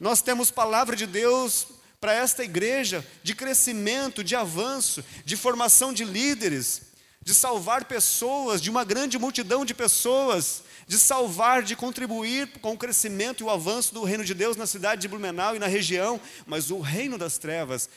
Nós 0.00 0.20
temos 0.20 0.50
palavra 0.50 0.96
de 0.96 1.06
Deus 1.06 1.68
para 2.00 2.14
esta 2.14 2.42
igreja 2.42 3.06
de 3.22 3.32
crescimento, 3.32 4.24
de 4.24 4.34
avanço, 4.34 5.04
de 5.24 5.36
formação 5.36 5.92
de 5.92 6.04
líderes, 6.04 6.82
de 7.26 7.34
salvar 7.34 7.86
pessoas, 7.86 8.62
de 8.62 8.70
uma 8.70 8.84
grande 8.84 9.18
multidão 9.18 9.64
de 9.64 9.74
pessoas, 9.74 10.62
de 10.86 10.96
salvar, 10.96 11.60
de 11.60 11.74
contribuir 11.74 12.46
com 12.60 12.72
o 12.72 12.78
crescimento 12.78 13.40
e 13.40 13.44
o 13.44 13.50
avanço 13.50 13.92
do 13.92 14.04
reino 14.04 14.24
de 14.24 14.32
Deus 14.32 14.56
na 14.56 14.64
cidade 14.64 15.02
de 15.02 15.08
Blumenau 15.08 15.56
e 15.56 15.58
na 15.58 15.66
região, 15.66 16.20
mas 16.46 16.70
o 16.70 16.78
reino 16.78 17.18
das 17.18 17.36
trevas 17.36 17.90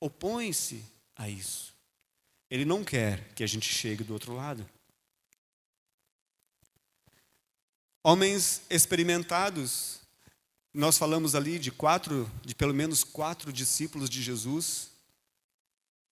opõe-se 0.00 0.84
a 1.16 1.28
isso. 1.28 1.74
Ele 2.48 2.64
não 2.64 2.84
quer 2.84 3.34
que 3.34 3.42
a 3.42 3.48
gente 3.48 3.68
chegue 3.68 4.04
do 4.04 4.12
outro 4.12 4.32
lado. 4.32 4.64
Homens 8.04 8.62
experimentados 8.70 9.98
nós 10.72 10.96
falamos 10.96 11.34
ali 11.34 11.58
de 11.58 11.72
quatro, 11.72 12.30
de 12.44 12.54
pelo 12.54 12.72
menos 12.72 13.02
quatro 13.02 13.52
discípulos 13.52 14.08
de 14.08 14.22
Jesus. 14.22 14.92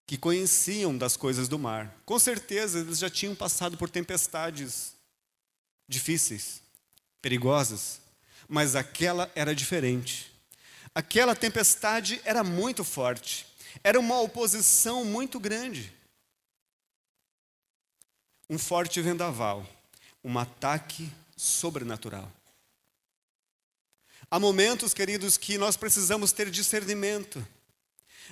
Que 0.06 0.16
conheciam 0.16 0.96
das 0.96 1.16
coisas 1.16 1.48
do 1.48 1.58
mar. 1.58 1.94
Com 2.04 2.18
certeza 2.18 2.78
eles 2.78 2.98
já 2.98 3.10
tinham 3.10 3.34
passado 3.34 3.76
por 3.76 3.90
tempestades 3.90 4.94
difíceis, 5.88 6.62
perigosas, 7.20 8.00
mas 8.48 8.76
aquela 8.76 9.30
era 9.34 9.54
diferente. 9.54 10.32
Aquela 10.94 11.34
tempestade 11.34 12.20
era 12.24 12.44
muito 12.44 12.84
forte, 12.84 13.46
era 13.82 13.98
uma 13.98 14.20
oposição 14.20 15.04
muito 15.04 15.40
grande. 15.40 15.92
Um 18.48 18.58
forte 18.58 19.00
vendaval, 19.02 19.66
um 20.22 20.38
ataque 20.38 21.10
sobrenatural. 21.36 22.32
Há 24.30 24.40
momentos, 24.40 24.94
queridos, 24.94 25.36
que 25.36 25.58
nós 25.58 25.76
precisamos 25.76 26.32
ter 26.32 26.50
discernimento. 26.50 27.46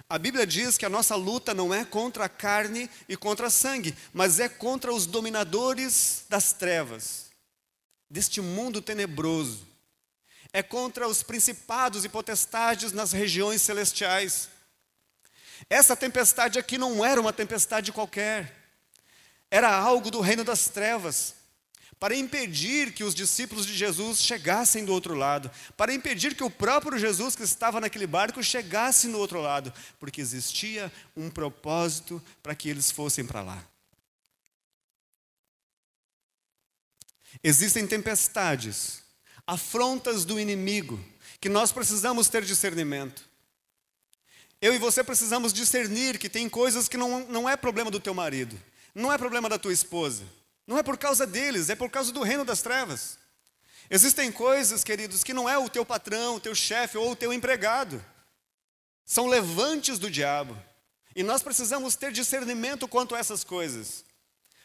A 0.09 0.19
Bíblia 0.19 0.47
diz 0.47 0.77
que 0.77 0.85
a 0.85 0.89
nossa 0.89 1.15
luta 1.15 1.55
não 1.55 1.73
é 1.73 1.85
contra 1.85 2.25
a 2.25 2.29
carne 2.29 2.91
e 3.09 3.17
contra 3.17 3.51
sangue, 3.51 3.95
mas 4.13 4.41
é 4.41 4.49
contra 4.49 4.93
os 4.93 5.07
dominadores 5.07 6.25
das 6.29 6.53
trevas, 6.53 7.31
deste 8.11 8.41
mundo 8.41 8.83
tenebroso. 8.83 9.67
É 10.53 10.63
contra 10.63 11.09
os 11.09 11.23
principados 11.23 12.05
e 12.05 12.09
potestades 12.09 12.93
nas 12.93 13.13
regiões 13.13 13.63
celestiais. 13.63 14.49
Essa 15.69 15.97
tempestade 15.97 16.59
aqui 16.59 16.79
não 16.79 17.05
era 17.05 17.21
uma 17.21 17.33
tempestade 17.33 17.93
qualquer, 17.93 18.55
era 19.51 19.75
algo 19.75 20.11
do 20.11 20.21
reino 20.21 20.45
das 20.45 20.69
trevas 20.69 21.44
para 21.99 22.15
impedir 22.15 22.93
que 22.93 23.05
os 23.05 23.15
discípulos 23.15 23.67
de 23.67 23.75
Jesus 23.75 24.21
chegassem 24.21 24.85
do 24.85 24.93
outro 24.93 25.15
lado, 25.15 25.51
para 25.77 25.95
impedir 25.95 26.35
que 26.35 26.45
o 26.45 26.51
próprio 26.51 26.99
Jesus 26.99 27.37
que 27.37 27.43
estava 27.43 27.81
naquele 27.81 28.07
barco 28.07 28.43
chegasse 28.43 29.09
no 29.09 29.19
outro 29.19 29.41
lado, 29.41 29.73
porque 29.99 30.21
existia 30.21 30.93
um 31.17 31.31
propósito 31.31 32.23
para 32.43 32.55
que 32.55 32.69
eles 32.69 32.91
fossem 32.91 33.25
para 33.25 33.43
lá. 33.43 33.65
Existem 37.43 37.87
tempestades, 37.87 39.03
afrontas 39.47 40.25
do 40.25 40.39
inimigo, 40.39 41.03
que 41.41 41.49
nós 41.49 41.73
precisamos 41.73 42.29
ter 42.29 42.45
discernimento. 42.45 43.29
Eu 44.61 44.75
e 44.75 44.79
você 44.79 45.05
precisamos 45.05 45.53
discernir 45.53 46.19
que 46.19 46.29
tem 46.29 46.49
coisas 46.49 46.89
que 46.89 46.97
não, 46.97 47.21
não 47.29 47.49
é 47.49 47.57
problema 47.57 47.91
do 47.91 48.01
teu 48.01 48.15
marido, 48.15 48.61
não 48.95 49.13
é 49.13 49.19
problema 49.19 49.49
da 49.49 49.59
tua 49.59 49.73
esposa 49.73 50.25
não 50.67 50.79
é 50.79 50.83
por 50.83 50.97
causa 50.97 51.27
deles, 51.27 51.69
é 51.69 51.75
por 51.75 51.91
causa 51.91 52.13
do 52.13 52.23
reino 52.23 52.45
das 52.45 52.63
trevas. 52.63 53.19
Existem 53.91 54.33
coisas, 54.33 54.83
queridos, 54.83 55.23
que 55.23 55.35
não 55.35 55.49
é 55.49 55.59
o 55.59 55.69
teu 55.69 55.85
patrão, 55.85 56.37
o 56.37 56.41
teu 56.41 56.55
chefe 56.55 56.97
ou 56.97 57.13
o 57.13 57.17
teu 57.17 57.33
empregado. 57.33 58.03
São 59.05 59.27
levantes 59.27 59.99
do 59.99 60.11
diabo. 60.11 60.57
E 61.15 61.23
nós 61.23 61.43
precisamos 61.43 61.95
ter 61.95 62.11
discernimento 62.11 62.89
quanto 62.89 63.15
a 63.15 63.19
essas 63.19 63.45
coisas, 63.45 64.05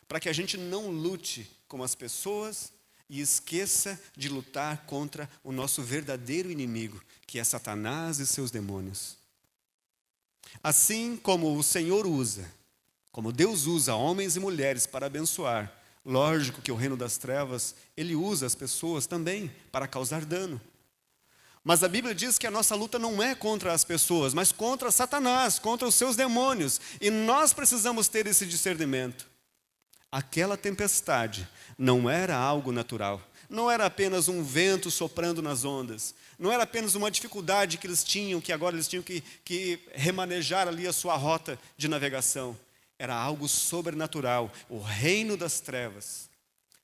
para 0.08 0.20
que 0.20 0.30
a 0.30 0.34
gente 0.34 0.58
não 0.58 0.90
lute 0.90 1.50
com 1.68 1.84
as 1.84 1.94
pessoas 1.94 2.72
e 3.10 3.20
esqueça 3.20 4.00
de 4.16 4.30
lutar 4.30 4.86
contra 4.86 5.30
o 5.44 5.52
nosso 5.52 5.84
verdadeiro 5.84 6.50
inimigo, 6.50 7.04
que 7.28 7.40
é 7.40 7.44
Satanás 7.44 8.20
e 8.20 8.26
seus 8.26 8.50
demônios. 8.50 9.18
Assim 10.64 11.16
como 11.18 11.56
o 11.56 11.64
Senhor 11.64 12.08
usa, 12.08 12.50
como 13.12 13.32
Deus 13.32 13.66
usa 13.66 13.94
homens 13.96 14.36
e 14.36 14.40
mulheres 14.40 14.88
para 14.88 15.06
abençoar, 15.06 15.79
Lógico 16.06 16.62
que 16.62 16.72
o 16.72 16.76
reino 16.76 16.96
das 16.96 17.18
trevas, 17.18 17.76
ele 17.96 18.16
usa 18.16 18.46
as 18.46 18.56
pessoas 18.56 19.06
também 19.06 19.52
para 19.72 19.88
causar 19.88 20.26
dano. 20.26 20.60
Mas 21.64 21.84
a 21.84 21.90
Bíblia 21.90 22.16
diz 22.16 22.38
que 22.38 22.48
a 22.48 22.52
nossa 22.52 22.74
luta 22.74 22.98
não 22.98 23.22
é 23.22 23.36
contra 23.36 23.74
as 23.74 23.84
pessoas, 23.84 24.34
mas 24.34 24.52
contra 24.52 24.92
Satanás, 24.92 25.60
contra 25.60 25.88
os 25.88 25.96
seus 25.96 26.16
demônios. 26.16 26.80
E 27.02 27.10
nós 27.10 27.54
precisamos 27.54 28.08
ter 28.08 28.26
esse 28.28 28.46
discernimento. 28.46 29.28
Aquela 30.12 30.58
tempestade 30.58 31.48
não 31.78 32.10
era 32.10 32.36
algo 32.36 32.72
natural, 32.72 33.22
não 33.50 33.70
era 33.70 33.86
apenas 33.86 34.28
um 34.28 34.42
vento 34.42 34.90
soprando 34.90 35.42
nas 35.42 35.64
ondas, 35.64 36.16
não 36.40 36.52
era 36.52 36.64
apenas 36.64 36.96
uma 36.96 37.12
dificuldade 37.12 37.78
que 37.78 37.86
eles 37.86 38.04
tinham, 38.04 38.42
que 38.42 38.52
agora 38.52 38.76
eles 38.76 38.88
tinham 38.88 39.04
que, 39.04 39.22
que 39.46 39.80
remanejar 39.94 40.68
ali 40.68 40.88
a 40.88 40.94
sua 40.94 41.16
rota 41.16 41.60
de 41.78 41.88
navegação 41.88 42.58
era 43.00 43.16
algo 43.16 43.48
sobrenatural. 43.48 44.52
O 44.70 44.80
reino 44.80 45.38
das 45.38 45.62
trevas 45.62 46.30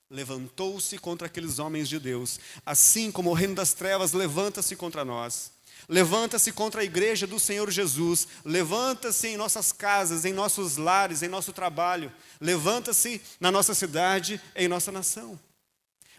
levantou-se 0.09 0.97
contra 0.97 1.27
aqueles 1.27 1.59
homens 1.59 1.89
de 1.89 1.99
Deus, 1.99 2.39
assim 2.65 3.11
como 3.11 3.31
o 3.31 3.33
reino 3.33 3.53
das 3.53 3.73
trevas 3.73 4.13
levanta-se 4.13 4.75
contra 4.75 5.03
nós. 5.03 5.51
Levanta-se 5.89 6.51
contra 6.51 6.81
a 6.81 6.83
igreja 6.85 7.27
do 7.27 7.39
Senhor 7.39 7.69
Jesus, 7.69 8.27
levanta-se 8.43 9.27
em 9.27 9.37
nossas 9.37 9.71
casas, 9.71 10.25
em 10.25 10.33
nossos 10.33 10.77
lares, 10.77 11.21
em 11.21 11.27
nosso 11.27 11.51
trabalho, 11.51 12.11
levanta-se 12.39 13.21
na 13.39 13.51
nossa 13.51 13.75
cidade, 13.75 14.41
em 14.55 14.67
nossa 14.67 14.91
nação. 14.91 15.39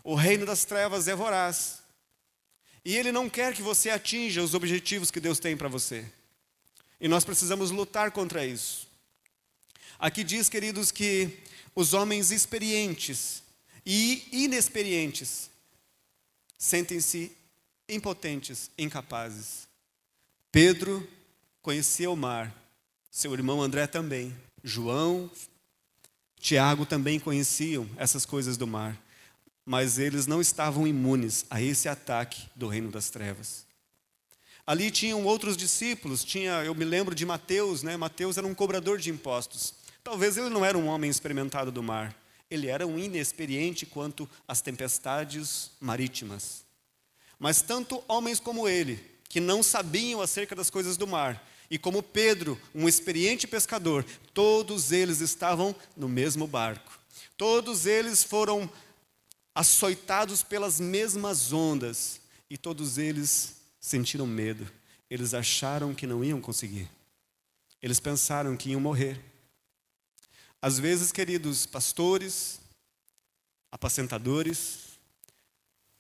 O 0.05 0.15
reino 0.15 0.47
das 0.47 0.65
trevas 0.65 1.09
é 1.09 1.17
voraz. 1.17 1.83
E 2.85 2.97
ele 2.97 3.11
não 3.11 3.29
quer 3.29 3.55
que 3.55 3.63
você 3.63 3.91
atinja 3.91 4.43
os 4.43 4.55
objetivos 4.55 5.11
que 5.11 5.19
Deus 5.19 5.41
tem 5.41 5.57
para 5.57 5.69
você. 5.69 6.05
E 7.01 7.09
nós 7.09 7.25
precisamos 7.25 7.73
lutar 7.73 8.13
contra 8.13 8.47
isso. 8.47 8.86
Aqui 9.99 10.23
diz, 10.23 10.49
queridos, 10.49 10.91
que 10.91 11.39
os 11.75 11.95
homens 11.95 12.31
experientes 12.31 13.43
e 13.85 14.27
inexperientes 14.33 15.51
sentem-se 16.59 17.33
impotentes, 17.89 18.71
incapazes. 18.77 19.69
Pedro 20.51 21.07
conhecia 21.63 22.11
o 22.11 22.17
mar, 22.17 22.55
seu 23.11 23.33
irmão 23.33 23.63
André 23.63 23.87
também, 23.87 24.35
João, 24.63 25.31
Tiago 26.39 26.85
também 26.85 27.19
conheciam 27.19 27.89
essas 27.97 28.27
coisas 28.27 28.57
do 28.57 28.67
mar, 28.67 28.97
mas 29.65 29.99
eles 29.99 30.27
não 30.27 30.41
estavam 30.41 30.87
imunes 30.87 31.45
a 31.51 31.61
esse 31.61 31.89
ataque 31.89 32.49
do 32.55 32.69
reino 32.69 32.91
das 32.91 33.11
trevas. 33.11 33.67
Ali 34.67 34.91
tinham 34.91 35.25
outros 35.25 35.57
discípulos, 35.57 36.25
tinha, 36.25 36.65
eu 36.65 36.75
me 36.75 36.85
lembro 36.85 37.15
de 37.15 37.25
Mateus, 37.25 37.83
né? 37.83 37.97
Mateus 37.97 38.37
era 38.37 38.47
um 38.47 38.55
cobrador 38.55 38.99
de 38.99 39.11
impostos. 39.11 39.75
Talvez 40.07 40.37
ele 40.37 40.51
não 40.51 40.65
era 40.65 40.79
um 40.79 40.87
homem 40.87 41.11
experimentado 41.11 41.73
do 41.73 41.83
mar, 41.83 42.17
ele 42.49 42.69
era 42.69 42.87
um 42.87 42.97
inexperiente 42.97 43.85
quanto 43.85 44.31
às 44.47 44.61
tempestades 44.61 45.73
marítimas. 45.81 46.65
Mas 47.41 47.61
tanto 47.61 48.01
homens 48.07 48.39
como 48.39 48.69
ele, 48.69 49.05
que 49.29 49.41
não 49.41 49.65
sabiam 49.65 50.21
acerca 50.21 50.55
das 50.55 50.71
coisas 50.71 50.97
do 50.97 51.09
mar, 51.09 51.45
e 51.69 51.77
como 51.77 52.05
Pedro, 52.05 52.57
um 52.73 52.89
experiente 52.89 53.49
pescador, 53.49 54.05
todos 54.33 54.93
eles 54.93 55.21
estavam 55.21 55.75
no 55.97 56.09
mesmo 56.09 56.47
barco. 56.47 57.01
Todos 57.37 57.85
eles 57.85 58.23
foram 58.23 58.71
açoitados 59.53 60.41
pelas 60.41 60.79
mesmas 60.79 61.53
ondas, 61.53 62.21
e 62.49 62.57
todos 62.57 62.97
eles 62.97 63.57
sentiram 63.81 64.25
medo. 64.25 64.71
Eles 65.11 65.35
acharam 65.35 65.93
que 65.93 66.07
não 66.07 66.23
iam 66.23 66.41
conseguir. 66.41 66.89
Eles 67.83 67.99
pensaram 67.99 68.57
que 68.57 68.71
iam 68.71 68.81
morrer. 68.81 69.21
Às 70.61 70.79
vezes, 70.79 71.13
queridos 71.13 71.67
pastores, 71.67 72.61
apacentadores, 73.71 74.99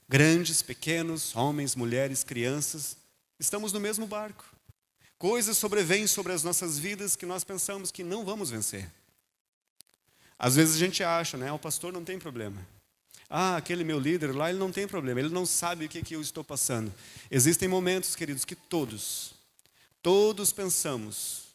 grandes, 0.08 0.62
pequenos, 0.62 1.34
homens, 1.36 1.74
mulheres, 1.74 2.24
crianças, 2.24 2.96
estamos 3.38 3.72
no 3.72 3.80
mesmo 3.80 4.06
barco. 4.06 4.44
Coisas 5.18 5.56
sobrevêm 5.56 6.06
sobre 6.06 6.32
as 6.32 6.42
nossas 6.42 6.78
vidas 6.78 7.16
que 7.16 7.26
nós 7.26 7.44
pensamos 7.44 7.90
que 7.90 8.04
não 8.04 8.24
vamos 8.24 8.50
vencer. 8.50 8.90
Às 10.38 10.56
vezes 10.56 10.76
a 10.76 10.78
gente 10.78 11.02
acha, 11.02 11.36
né? 11.36 11.48
Ah, 11.48 11.54
o 11.54 11.58
pastor 11.58 11.92
não 11.92 12.04
tem 12.04 12.18
problema. 12.18 12.66
Ah, 13.28 13.56
aquele 13.56 13.82
meu 13.82 13.98
líder 13.98 14.34
lá, 14.34 14.50
ele 14.50 14.58
não 14.58 14.70
tem 14.70 14.86
problema, 14.86 15.18
ele 15.18 15.30
não 15.30 15.46
sabe 15.46 15.86
o 15.86 15.88
que, 15.88 16.02
que 16.02 16.14
eu 16.14 16.20
estou 16.20 16.44
passando. 16.44 16.92
Existem 17.30 17.66
momentos, 17.68 18.14
queridos, 18.14 18.44
que 18.44 18.54
todos, 18.54 19.34
todos 20.02 20.52
pensamos 20.52 21.45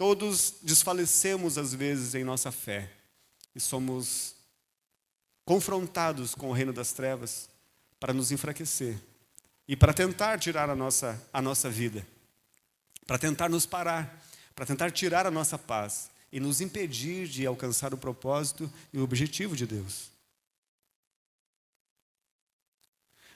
Todos 0.00 0.54
desfalecemos 0.62 1.58
às 1.58 1.74
vezes 1.74 2.14
em 2.14 2.24
nossa 2.24 2.50
fé 2.50 2.90
e 3.54 3.60
somos 3.60 4.34
confrontados 5.44 6.34
com 6.34 6.48
o 6.48 6.54
reino 6.54 6.72
das 6.72 6.94
trevas 6.94 7.50
para 7.98 8.14
nos 8.14 8.32
enfraquecer 8.32 8.98
e 9.68 9.76
para 9.76 9.92
tentar 9.92 10.38
tirar 10.38 10.70
a 10.70 10.74
nossa, 10.74 11.22
a 11.30 11.42
nossa 11.42 11.68
vida, 11.68 12.06
para 13.06 13.18
tentar 13.18 13.50
nos 13.50 13.66
parar, 13.66 14.24
para 14.54 14.64
tentar 14.64 14.90
tirar 14.90 15.26
a 15.26 15.30
nossa 15.30 15.58
paz 15.58 16.10
e 16.32 16.40
nos 16.40 16.62
impedir 16.62 17.28
de 17.28 17.44
alcançar 17.44 17.92
o 17.92 17.98
propósito 17.98 18.72
e 18.94 18.98
o 18.98 19.04
objetivo 19.04 19.54
de 19.54 19.66
Deus. 19.66 20.10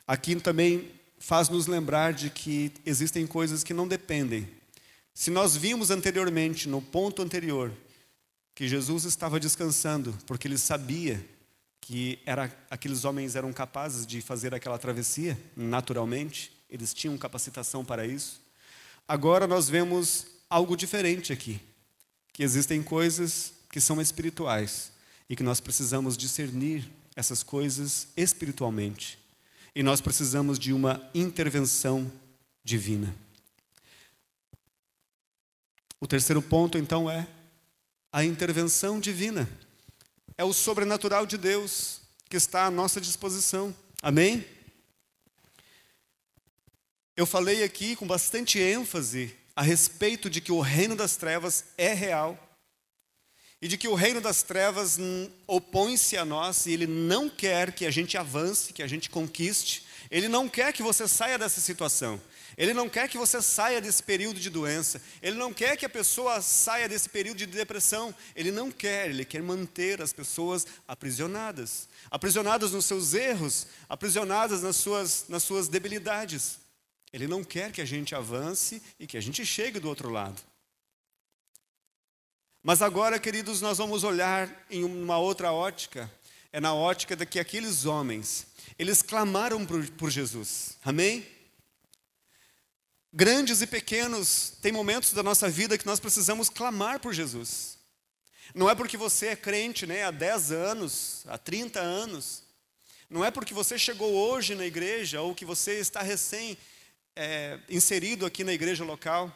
Aqui 0.07 0.35
também 0.37 0.99
faz 1.19 1.51
nos 1.51 1.67
lembrar 1.67 2.15
de 2.15 2.31
que 2.31 2.73
existem 2.87 3.27
coisas 3.27 3.63
que 3.63 3.75
não 3.75 3.87
dependem 3.87 4.64
se 5.15 5.31
nós 5.31 5.57
vimos 5.57 5.93
anteriormente, 5.93 6.69
no 6.69 6.83
ponto 6.83 7.23
anterior, 7.23 7.73
que 8.53 8.69
Jesus 8.69 9.05
estava 9.05 9.39
descansando, 9.39 10.13
porque 10.27 10.49
ele 10.49 10.59
sabia 10.59 11.25
que 11.81 12.19
era, 12.27 12.51
aqueles 12.69 13.05
homens 13.05 13.37
eram 13.37 13.53
capazes 13.53 14.05
de 14.05 14.21
fazer 14.21 14.53
aquela 14.53 14.79
travessia 14.79 15.39
naturalmente, 15.57 16.53
eles 16.69 16.93
tinham 16.93 17.17
capacitação 17.17 17.85
para 17.85 18.05
isso. 18.05 18.41
Agora 19.07 19.47
nós 19.47 19.69
vemos 19.69 20.27
algo 20.51 20.77
diferente 20.77 21.33
aqui, 21.33 21.61
que 22.33 22.43
existem 22.43 22.83
coisas 22.83 23.53
que 23.71 23.81
são 23.81 24.01
espirituais 24.01 24.93
e 25.29 25.37
que 25.37 25.43
nós 25.43 25.61
precisamos 25.61 26.17
discernir 26.17 26.91
essas 27.15 27.43
coisas 27.43 28.09
espiritualmente. 28.17 29.19
E 29.75 29.83
nós 29.83 30.01
precisamos 30.01 30.59
de 30.59 30.73
uma 30.73 31.01
intervenção 31.15 32.11
divina. 32.65 33.15
O 36.05 36.07
terceiro 36.07 36.43
ponto, 36.43 36.77
então, 36.77 37.11
é 37.11 37.27
a 38.13 38.23
intervenção 38.23 39.01
divina. 39.01 39.49
É 40.37 40.45
o 40.45 40.53
sobrenatural 40.53 41.25
de 41.25 41.39
Deus 41.39 42.03
que 42.29 42.37
está 42.37 42.67
à 42.67 42.71
nossa 42.71 43.01
disposição. 43.01 43.75
Amém? 44.03 44.45
Eu 47.17 47.25
falei 47.25 47.65
aqui 47.65 47.97
com 47.97 48.07
bastante 48.07 48.59
ênfase 48.59 49.35
a 49.57 49.63
respeito 49.63 50.29
de 50.29 50.43
que 50.43 50.53
o 50.53 50.61
reino 50.61 50.95
das 50.95 51.17
trevas 51.17 51.65
é 51.79 51.95
real 51.95 52.39
e 53.63 53.67
de 53.67 53.79
que 53.79 53.89
o 53.89 53.95
reino 53.95 54.21
das 54.21 54.43
trevas 54.43 54.99
opõe-se 55.47 56.19
a 56.19 56.25
nós 56.27 56.67
e 56.67 56.73
ele 56.73 56.87
não 56.87 57.31
quer 57.31 57.73
que 57.73 57.87
a 57.87 57.91
gente 57.91 58.19
avance, 58.19 58.75
que 58.75 58.83
a 58.83 58.87
gente 58.87 59.09
conquiste, 59.09 59.87
ele 60.11 60.29
não 60.29 60.51
quer 60.51 60.71
que 60.75 60.83
você 60.83 61.09
saia 61.09 61.39
dessa 61.39 61.63
situação. 61.63 62.21
Ele 62.57 62.73
não 62.73 62.89
quer 62.89 63.09
que 63.09 63.19
você 63.19 63.43
saia 63.43 63.81
desse 63.81 64.03
período 64.03 64.39
de 64.39 64.49
doença. 64.51 65.01
Ele 65.21 65.37
não 65.37 65.53
quer 65.53 65.77
que 65.77 65.85
a 65.85 65.89
pessoa 65.89 66.41
saia 66.41 66.89
desse 66.89 67.09
período 67.09 67.39
de 67.39 67.47
depressão. 67.47 68.15
Ele 68.35 68.51
não 68.51 68.71
quer, 68.71 69.11
ele 69.11 69.25
quer 69.25 69.43
manter 69.43 70.01
as 70.01 70.13
pessoas 70.13 70.67
aprisionadas. 70.87 71.89
Aprisionadas 72.11 72.73
nos 72.73 72.85
seus 72.85 73.15
erros, 73.15 73.67
aprisionadas 73.89 74.63
nas 74.63 74.77
suas, 74.77 75.27
nas 75.29 75.43
suas 75.43 75.69
debilidades. 75.69 76.59
Ele 77.13 77.27
não 77.27 77.45
quer 77.45 77.73
que 77.73 77.81
a 77.81 77.85
gente 77.85 78.15
avance 78.15 78.83
e 78.99 79.07
que 79.07 79.17
a 79.17 79.21
gente 79.21 79.45
chegue 79.45 79.79
do 79.79 79.89
outro 79.89 80.11
lado. 80.11 80.41
Mas 82.63 82.81
agora, 82.81 83.19
queridos, 83.19 83.61
nós 83.61 83.79
vamos 83.79 84.05
olhar 84.05 84.65
em 84.71 84.85
uma 84.85 85.19
outra 85.19 85.53
ótica. 85.53 86.11
É 86.51 86.61
na 86.61 86.73
ótica 86.73 87.15
de 87.15 87.27
que 87.27 87.39
aqueles 87.39 87.85
homens, 87.85 88.47
eles 88.79 89.03
clamaram 89.03 89.67
por, 89.67 89.87
por 89.91 90.11
Jesus. 90.11 90.79
Amém? 90.85 91.34
Grandes 93.17 93.63
e 93.63 93.67
pequenos, 93.69 94.55
tem 94.61 94.73
momentos 94.73 95.13
da 95.13 95.23
nossa 95.23 95.49
vida 95.49 95.79
que 95.79 95.87
nós 95.87 96.01
precisamos 96.01 96.49
clamar 96.49 96.99
por 96.99 97.15
Jesus. 97.15 97.79
Não 98.53 98.69
é 98.69 98.75
porque 98.75 98.97
você 98.97 99.29
é 99.29 99.37
crente 99.37 99.87
né, 99.87 100.03
há 100.03 100.11
10 100.11 100.51
anos, 100.51 101.23
há 101.29 101.39
30 101.39 101.79
anos. 101.79 102.43
Não 103.09 103.25
é 103.25 103.31
porque 103.31 103.55
você 103.55 103.79
chegou 103.79 104.13
hoje 104.13 104.57
na 104.57 104.67
igreja 104.67 105.21
ou 105.21 105.33
que 105.33 105.45
você 105.45 105.79
está 105.79 106.03
recém 106.03 106.59
é, 107.15 107.61
inserido 107.69 108.27
aqui 108.27 108.43
na 108.43 108.53
igreja 108.53 108.83
local. 108.83 109.33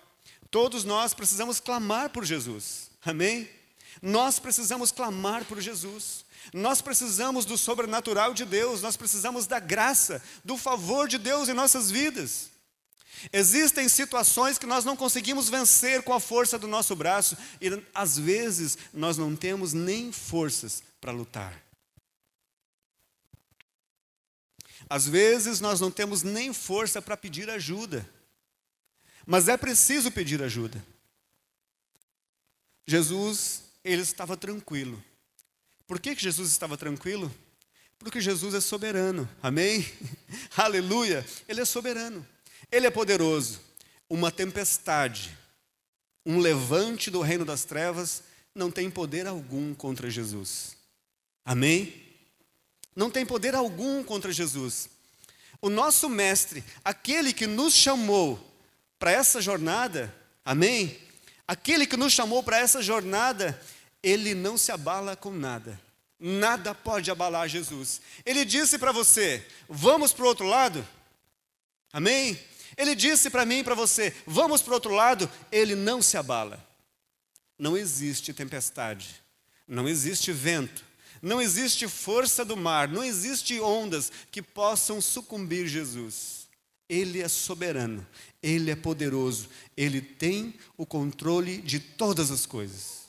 Todos 0.50 0.82
nós 0.82 1.14
precisamos 1.14 1.60
clamar 1.60 2.10
por 2.10 2.24
Jesus. 2.24 2.90
Amém? 3.06 3.48
Nós 4.02 4.40
precisamos 4.40 4.90
clamar 4.90 5.44
por 5.44 5.60
Jesus. 5.60 6.24
Nós 6.52 6.82
precisamos 6.82 7.44
do 7.44 7.56
sobrenatural 7.56 8.34
de 8.34 8.44
Deus, 8.44 8.82
nós 8.82 8.96
precisamos 8.96 9.46
da 9.46 9.60
graça, 9.60 10.20
do 10.44 10.56
favor 10.56 11.06
de 11.06 11.16
Deus 11.16 11.48
em 11.48 11.54
nossas 11.54 11.92
vidas. 11.92 12.58
Existem 13.33 13.88
situações 13.88 14.59
que 14.59 14.66
nós 14.66 14.85
não 14.85 14.96
conseguimos 14.96 15.48
vencer 15.48 16.02
com 16.02 16.12
a 16.12 16.20
força 16.20 16.59
do 16.59 16.66
nosso 16.66 16.94
braço 16.94 17.37
e 17.61 17.68
às 17.94 18.18
vezes 18.18 18.78
nós 18.92 19.16
não 19.16 19.35
temos 19.35 19.72
nem 19.72 20.12
forças 20.12 20.83
para 21.00 21.12
lutar. 21.12 21.62
Às 24.88 25.07
vezes 25.07 25.61
nós 25.61 25.81
não 25.81 25.90
temos 25.90 26.22
nem 26.22 26.52
força 26.52 27.02
para 27.02 27.16
pedir 27.16 27.50
ajuda, 27.50 28.09
mas 29.26 29.48
é 29.48 29.57
preciso 29.57 30.11
pedir 30.11 30.42
ajuda. 30.42 30.83
Jesus, 32.87 33.64
ele 33.85 34.00
estava 34.00 34.37
tranquilo. 34.37 35.02
Por 35.87 36.00
que, 36.00 36.16
que 36.16 36.22
Jesus 36.22 36.50
estava 36.50 36.76
tranquilo? 36.76 37.35
Porque 37.98 38.20
Jesus 38.20 38.54
é 38.54 38.61
soberano, 38.61 39.28
amém? 39.42 39.85
Aleluia! 40.57 41.26
Ele 41.46 41.61
é 41.61 41.64
soberano. 41.64 42.26
Ele 42.70 42.87
é 42.87 42.90
poderoso. 42.90 43.61
Uma 44.09 44.31
tempestade, 44.31 45.37
um 46.24 46.38
levante 46.38 47.11
do 47.11 47.20
reino 47.20 47.44
das 47.44 47.64
trevas 47.64 48.22
não 48.54 48.70
tem 48.70 48.90
poder 48.90 49.26
algum 49.26 49.74
contra 49.74 50.11
Jesus. 50.11 50.76
Amém? 51.44 51.94
Não 52.94 53.11
tem 53.11 53.24
poder 53.24 53.54
algum 53.54 54.02
contra 54.02 54.33
Jesus. 54.33 54.88
O 55.61 55.70
nosso 55.70 56.09
mestre, 56.09 56.64
aquele 56.85 57.33
que 57.33 57.46
nos 57.46 57.74
chamou 57.74 58.38
para 58.98 59.12
essa 59.12 59.40
jornada, 59.40 60.14
amém? 60.44 60.98
Aquele 61.46 61.87
que 61.87 61.96
nos 61.96 62.12
chamou 62.12 62.42
para 62.42 62.59
essa 62.59 62.83
jornada, 62.83 63.61
ele 64.02 64.35
não 64.35 64.59
se 64.59 64.70
abala 64.70 65.16
com 65.16 65.31
nada. 65.31 65.81
Nada 66.20 66.74
pode 66.74 67.11
abalar 67.11 67.48
Jesus. 67.48 68.00
Ele 68.26 68.44
disse 68.44 68.78
para 68.78 68.92
você: 68.92 69.46
vamos 69.68 70.12
para 70.12 70.24
o 70.24 70.28
outro 70.28 70.46
lado? 70.46 70.87
Amém? 71.92 72.38
Ele 72.78 72.94
disse 72.94 73.28
para 73.28 73.44
mim 73.44 73.58
e 73.58 73.64
para 73.64 73.74
você: 73.74 74.14
vamos 74.24 74.62
para 74.62 74.70
o 74.70 74.74
outro 74.74 74.94
lado, 74.94 75.28
ele 75.50 75.74
não 75.74 76.00
se 76.00 76.16
abala. 76.16 76.64
Não 77.58 77.76
existe 77.76 78.32
tempestade, 78.32 79.16
não 79.66 79.88
existe 79.88 80.30
vento, 80.30 80.84
não 81.20 81.42
existe 81.42 81.88
força 81.88 82.44
do 82.44 82.56
mar, 82.56 82.86
não 82.86 83.02
existe 83.02 83.60
ondas 83.60 84.12
que 84.30 84.40
possam 84.40 85.00
sucumbir 85.00 85.66
Jesus. 85.66 86.46
Ele 86.88 87.20
é 87.20 87.28
soberano, 87.28 88.06
ele 88.40 88.70
é 88.70 88.76
poderoso, 88.76 89.48
ele 89.76 90.00
tem 90.00 90.54
o 90.76 90.86
controle 90.86 91.60
de 91.60 91.80
todas 91.80 92.30
as 92.30 92.46
coisas. 92.46 93.08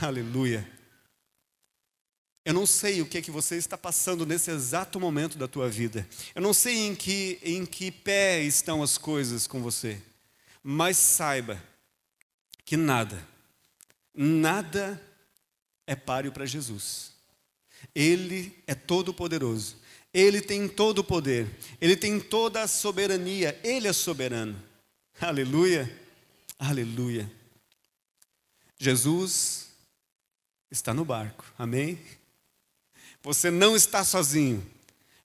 Aleluia. 0.00 0.77
Eu 2.44 2.54
não 2.54 2.64
sei 2.64 3.02
o 3.02 3.06
que 3.06 3.18
é 3.18 3.22
que 3.22 3.30
você 3.30 3.56
está 3.56 3.76
passando 3.76 4.24
nesse 4.24 4.50
exato 4.50 4.98
momento 4.98 5.36
da 5.36 5.46
tua 5.46 5.68
vida. 5.68 6.08
Eu 6.34 6.40
não 6.40 6.54
sei 6.54 6.86
em 6.86 6.94
que, 6.94 7.38
em 7.42 7.66
que 7.66 7.90
pé 7.90 8.42
estão 8.42 8.82
as 8.82 8.96
coisas 8.96 9.46
com 9.46 9.60
você. 9.60 10.00
Mas 10.62 10.96
saiba 10.96 11.62
que 12.64 12.76
nada, 12.76 13.26
nada 14.14 15.00
é 15.86 15.94
páreo 15.94 16.32
para 16.32 16.46
Jesus. 16.46 17.12
Ele 17.94 18.54
é 18.66 18.74
todo 18.74 19.14
poderoso. 19.14 19.76
Ele 20.12 20.40
tem 20.40 20.68
todo 20.68 20.98
o 20.98 21.04
poder. 21.04 21.48
Ele 21.80 21.96
tem 21.96 22.18
toda 22.18 22.62
a 22.62 22.68
soberania. 22.68 23.58
Ele 23.62 23.88
é 23.88 23.92
soberano. 23.92 24.60
Aleluia. 25.20 25.90
Aleluia. 26.58 27.30
Jesus 28.78 29.68
está 30.70 30.92
no 30.92 31.04
barco. 31.04 31.44
Amém? 31.58 31.98
Você 33.22 33.50
não 33.50 33.74
está 33.74 34.04
sozinho. 34.04 34.64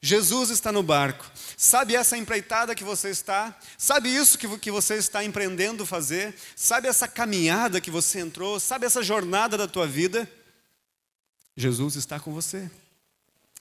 Jesus 0.01 0.49
está 0.49 0.69
no 0.69 0.83
barco. 0.83 1.25
Sabe 1.55 1.95
essa 1.95 2.17
empreitada 2.17 2.75
que 2.75 2.83
você 2.83 3.09
está? 3.09 3.57
Sabe 3.77 4.13
isso 4.13 4.37
que, 4.37 4.57
que 4.57 4.69
você 4.69 4.95
está 4.95 5.23
empreendendo 5.23 5.85
fazer? 5.85 6.35
Sabe 6.57 6.89
essa 6.89 7.07
caminhada 7.07 7.79
que 7.79 7.89
você 7.89 8.19
entrou? 8.19 8.59
Sabe 8.59 8.85
essa 8.85 9.01
jornada 9.01 9.57
da 9.57 9.65
tua 9.65 9.87
vida? 9.87 10.29
Jesus 11.55 11.95
está 11.95 12.19
com 12.19 12.33
você. 12.33 12.69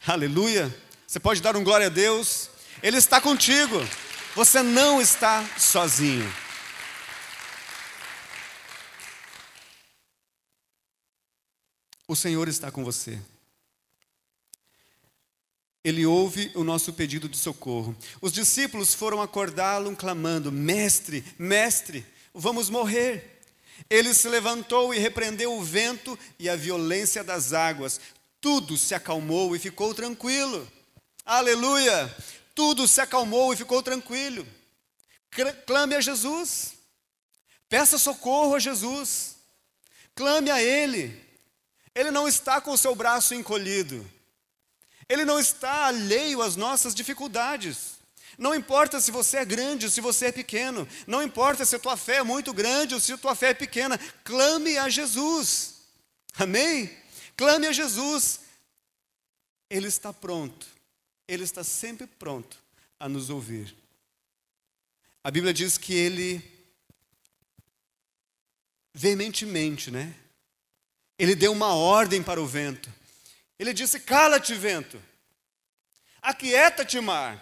Aleluia. 0.05 0.75
Você 1.07 1.21
pode 1.21 1.41
dar 1.41 1.57
um 1.57 1.63
glória 1.63 1.87
a 1.87 1.91
Deus. 1.91 2.51
Ele 2.83 2.97
está 2.97 3.21
contigo. 3.21 3.77
Você 4.35 4.65
não 4.65 5.01
está 5.01 5.49
sozinho. 5.57 6.29
O 12.09 12.17
Senhor 12.17 12.49
está 12.49 12.69
com 12.71 12.83
você 12.83 13.21
ele 15.85 16.07
ouve 16.07 16.51
o 16.55 16.63
nosso 16.63 16.93
pedido 16.93 17.29
de 17.29 17.37
socorro. 17.37 17.97
Os 18.21 18.33
discípulos 18.33 18.95
foram 18.95 19.21
acordá-lo 19.21 19.95
clamando: 19.97 20.53
Mestre, 20.53 21.25
mestre, 21.39 22.07
vamos 22.33 22.71
morrer. 22.71 23.41
Ele 23.91 24.15
se 24.15 24.29
levantou 24.29 24.95
e 24.95 24.99
repreendeu 24.99 25.53
o 25.55 25.63
vento 25.63 26.17
e 26.39 26.49
a 26.49 26.55
violência 26.55 27.25
das 27.25 27.53
águas. 27.53 28.01
Tudo 28.41 28.79
se 28.79 28.95
acalmou 28.95 29.57
e 29.57 29.59
ficou 29.59 29.93
tranquilo. 29.93 30.71
Aleluia! 31.25 32.15
Tudo 32.55 32.87
se 32.87 33.01
acalmou 33.01 33.53
e 33.53 33.57
ficou 33.57 33.83
tranquilo. 33.83 34.47
Clame 35.67 35.97
a 35.97 36.01
Jesus. 36.01 36.75
Peça 37.69 37.99
socorro 37.99 38.55
a 38.55 38.59
Jesus. 38.59 39.37
Clame 40.15 40.51
a 40.51 40.63
Ele. 40.63 41.19
Ele 41.95 42.11
não 42.11 42.29
está 42.29 42.61
com 42.61 42.73
o 42.73 42.79
seu 42.79 42.95
braço 42.95 43.35
encolhido. 43.35 44.09
Ele 45.13 45.27
não 45.27 45.39
está 45.39 45.89
alheio 45.89 46.41
às 46.41 46.57
nossas 46.57 46.95
dificuldades. 46.95 47.99
Não 48.39 48.55
importa 48.55 48.99
se 48.99 49.11
você 49.11 49.37
é 49.37 49.45
grande 49.45 49.85
ou 49.85 49.93
se 49.93 50.01
você 50.01 50.29
é 50.29 50.33
pequeno, 50.33 50.89
não 51.07 51.23
importa 51.23 51.67
se 51.67 51.77
a 51.77 51.79
tua 51.79 51.99
fé 51.99 52.17
é 52.17 52.23
muito 52.23 52.51
grande 52.55 52.95
ou 52.95 53.01
se 53.01 53.13
a 53.13 53.19
tua 53.19 53.35
fé 53.35 53.51
é 53.51 53.55
pequena, 53.55 53.99
clame 54.25 54.79
a 54.79 54.89
Jesus. 54.89 55.83
Amém? 56.39 56.91
Clame 57.37 57.67
a 57.67 57.73
Jesus. 57.73 58.41
Ele 59.69 59.87
está 59.87 60.15
pronto. 60.15 60.67
Ele 61.29 61.45
está 61.45 61.63
sempre 61.63 62.07
pronto 62.07 62.57
a 62.99 63.07
nos 63.07 63.29
ouvir. 63.29 63.77
A 65.23 65.31
Bíblia 65.31 65.53
diz 65.53 65.77
que 65.77 65.93
ele 65.93 66.43
veementemente, 68.95 69.91
né? 69.91 70.15
Ele 71.19 71.35
deu 71.35 71.53
uma 71.53 71.75
ordem 71.75 72.23
para 72.23 72.41
o 72.41 72.47
vento. 72.47 73.02
Ele 73.59 73.73
disse: 73.73 74.01
Cala-te, 74.01 74.55
vento. 74.55 75.03
Aquieta-te, 76.21 77.01
mar. 77.01 77.41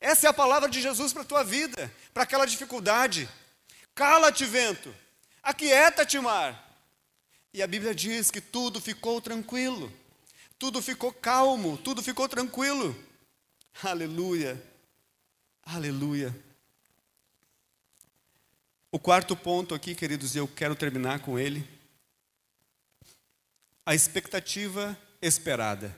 Essa 0.00 0.26
é 0.26 0.30
a 0.30 0.34
palavra 0.34 0.68
de 0.68 0.80
Jesus 0.80 1.12
para 1.12 1.22
a 1.22 1.26
tua 1.26 1.44
vida, 1.44 1.92
para 2.12 2.22
aquela 2.22 2.46
dificuldade. 2.46 3.28
Cala-te, 3.94 4.44
vento. 4.44 4.94
Aquieta-te, 5.42 6.18
mar. 6.20 6.64
E 7.52 7.62
a 7.62 7.66
Bíblia 7.66 7.94
diz 7.94 8.30
que 8.30 8.40
tudo 8.40 8.80
ficou 8.80 9.20
tranquilo, 9.20 9.92
tudo 10.58 10.82
ficou 10.82 11.12
calmo, 11.12 11.78
tudo 11.78 12.02
ficou 12.02 12.28
tranquilo. 12.28 12.94
Aleluia, 13.82 14.62
aleluia. 15.62 16.36
O 18.90 18.98
quarto 18.98 19.36
ponto 19.36 19.74
aqui, 19.74 19.94
queridos, 19.94 20.34
e 20.34 20.38
eu 20.38 20.48
quero 20.48 20.74
terminar 20.74 21.20
com 21.20 21.38
ele. 21.38 21.77
A 23.88 23.94
expectativa 23.94 24.94
esperada. 25.22 25.96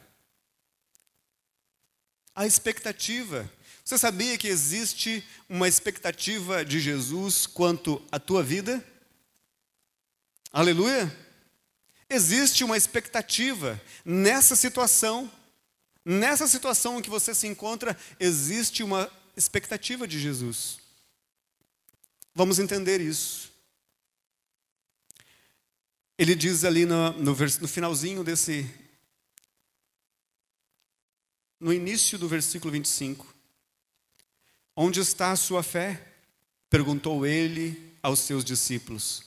A 2.32 2.46
expectativa. 2.46 3.50
Você 3.84 3.98
sabia 3.98 4.38
que 4.38 4.46
existe 4.46 5.26
uma 5.48 5.66
expectativa 5.66 6.64
de 6.64 6.78
Jesus 6.78 7.48
quanto 7.48 8.00
à 8.12 8.20
tua 8.20 8.44
vida? 8.44 8.80
Aleluia? 10.52 11.12
Existe 12.08 12.62
uma 12.62 12.76
expectativa 12.76 13.82
nessa 14.04 14.54
situação, 14.54 15.28
nessa 16.04 16.46
situação 16.46 17.00
em 17.00 17.02
que 17.02 17.10
você 17.10 17.34
se 17.34 17.48
encontra, 17.48 17.98
existe 18.20 18.84
uma 18.84 19.10
expectativa 19.36 20.06
de 20.06 20.20
Jesus. 20.20 20.78
Vamos 22.36 22.60
entender 22.60 23.00
isso. 23.00 23.49
Ele 26.20 26.34
diz 26.34 26.64
ali 26.64 26.84
no, 26.84 27.12
no, 27.12 27.34
no 27.34 27.66
finalzinho 27.66 28.22
desse. 28.22 28.70
No 31.58 31.72
início 31.72 32.18
do 32.18 32.28
versículo 32.28 32.70
25: 32.70 33.34
Onde 34.76 35.00
está 35.00 35.30
a 35.30 35.36
sua 35.36 35.62
fé? 35.62 36.08
perguntou 36.68 37.24
ele 37.24 37.94
aos 38.02 38.18
seus 38.18 38.44
discípulos. 38.44 39.22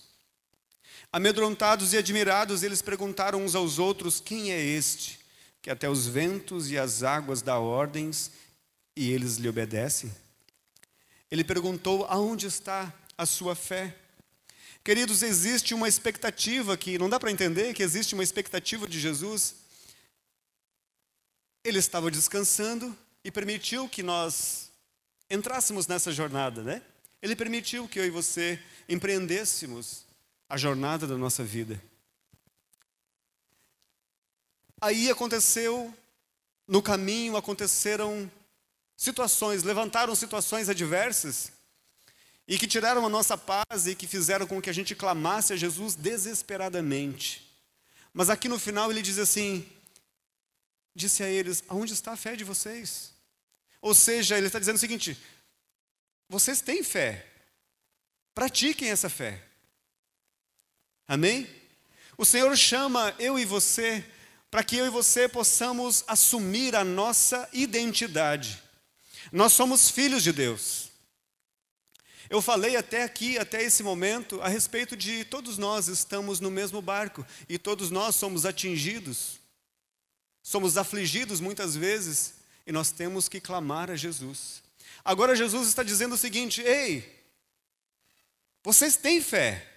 Amedrontados 1.12 1.94
e 1.94 1.98
admirados, 1.98 2.62
eles 2.62 2.80
perguntaram 2.80 3.44
uns 3.44 3.56
aos 3.56 3.80
outros: 3.80 4.20
Quem 4.20 4.52
é 4.52 4.64
este 4.64 5.20
que 5.64 5.72
até 5.72 5.89
os 5.89 6.06
ventos 6.06 6.70
e 6.70 6.78
as 6.78 7.02
águas 7.02 7.41
dá 7.41 7.58
ordens 7.58 8.30
e 8.96 9.10
eles 9.10 9.38
lhe 9.38 9.50
obedecem? 9.50 10.16
Ele 11.32 11.44
perguntou: 11.44 12.06
Aonde 12.06 12.46
está 12.46 12.94
a 13.18 13.26
sua 13.26 13.56
fé? 13.56 13.98
Queridos, 14.84 15.23
existe 15.23 15.73
uma 15.73 15.88
expectativa 15.88 16.75
que 16.75 16.99
não 16.99 17.09
dá 17.09 17.17
para 17.17 17.31
entender 17.31 17.73
que 17.73 17.81
existe 17.81 18.13
uma 18.13 18.23
expectativa 18.23 18.86
de 18.86 18.99
Jesus. 18.99 19.55
Ele 21.63 21.79
estava 21.79 22.11
descansando 22.11 22.93
e 23.23 23.31
permitiu 23.31 23.88
que 23.88 24.03
nós 24.03 24.69
entrássemos 25.29 25.88
nessa 25.88 26.11
jornada, 26.11 26.61
né? 26.61 26.81
Ele 27.21 27.34
permitiu 27.34 27.88
que 27.88 27.97
eu 27.97 28.05
e 28.05 28.09
você 28.09 28.61
empreendêssemos 28.89 30.03
a 30.49 30.57
jornada 30.57 31.07
da 31.07 31.17
nossa 31.17 31.45
vida. 31.45 31.81
Aí 34.81 35.09
aconteceu, 35.09 35.97
no 36.67 36.81
caminho 36.81 37.38
aconteceram 37.38 38.29
situações, 38.97 39.63
levantaram 39.63 40.13
situações 40.13 40.67
adversas 40.67 41.53
e 42.48 42.58
que 42.58 42.68
tiraram 42.68 43.06
a 43.06 43.10
nossa 43.10 43.38
paz 43.38 43.88
e 43.88 43.96
que 43.96 44.08
fizeram 44.08 44.46
com 44.46 44.62
que 44.62 44.70
a 44.70 44.74
gente 44.74 44.96
clamasse 44.96 45.54
a 45.54 45.56
Jesus 45.56 45.96
desesperadamente. 45.96 47.50
Mas 48.14 48.30
aqui 48.30 48.48
no 48.48 48.60
final 48.60 48.91
ele 48.91 49.02
diz 49.02 49.18
assim: 49.18 49.68
disse 50.96 51.24
a 51.24 51.30
eles: 51.30 51.64
aonde 51.68 51.94
está 51.94 52.14
a 52.14 52.18
fé 52.18 52.36
de 52.36 52.44
vocês? 52.44 53.14
Ou 53.82 53.94
seja, 53.94 54.38
ele 54.38 54.48
está 54.48 54.60
dizendo 54.60 54.76
o 54.76 54.80
seguinte: 54.80 55.18
vocês 56.30 56.62
têm 56.62 56.84
fé, 56.84 57.26
pratiquem 58.34 58.89
essa 58.89 59.10
fé. 59.10 59.44
Amém? 61.08 61.48
O 62.18 62.26
Senhor 62.26 62.56
chama 62.56 63.14
eu 63.20 63.38
e 63.39 63.46
você 63.46 64.06
para 64.54 64.64
que 64.64 64.78
eu 64.78 64.86
e 64.86 64.89
você 64.89 65.28
possamos 65.28 66.04
assumir 66.08 66.76
a 66.76 66.84
nossa 66.84 67.50
identidade. 67.52 68.62
Nós 69.32 69.52
somos 69.54 69.89
filhos 69.89 70.22
de 70.22 70.32
Deus. 70.32 70.93
Eu 72.34 72.41
falei 72.41 72.75
até 72.75 73.03
aqui, 73.03 73.38
até 73.38 73.61
esse 73.61 73.84
momento, 73.84 74.41
a 74.41 74.47
respeito 74.47 74.97
de 74.97 75.23
todos 75.23 75.59
nós 75.59 75.88
estamos 75.88 76.39
no 76.39 76.49
mesmo 76.49 76.81
barco 76.81 77.23
e 77.47 77.59
todos 77.59 77.91
nós 77.91 78.15
somos 78.15 78.43
atingidos, 78.43 79.39
somos 80.41 80.75
afligidos 80.75 81.39
muitas 81.39 81.75
vezes 81.75 82.34
e 82.65 82.71
nós 82.71 82.89
temos 82.89 83.29
que 83.29 83.39
clamar 83.39 83.91
a 83.91 83.95
Jesus. 83.95 84.63
Agora 85.05 85.36
Jesus 85.36 85.67
está 85.67 85.84
dizendo 85.84 86.15
o 86.15 86.17
seguinte: 86.17 86.59
ei, 86.63 87.23
vocês 88.63 88.95
têm 88.95 89.21
fé, 89.21 89.69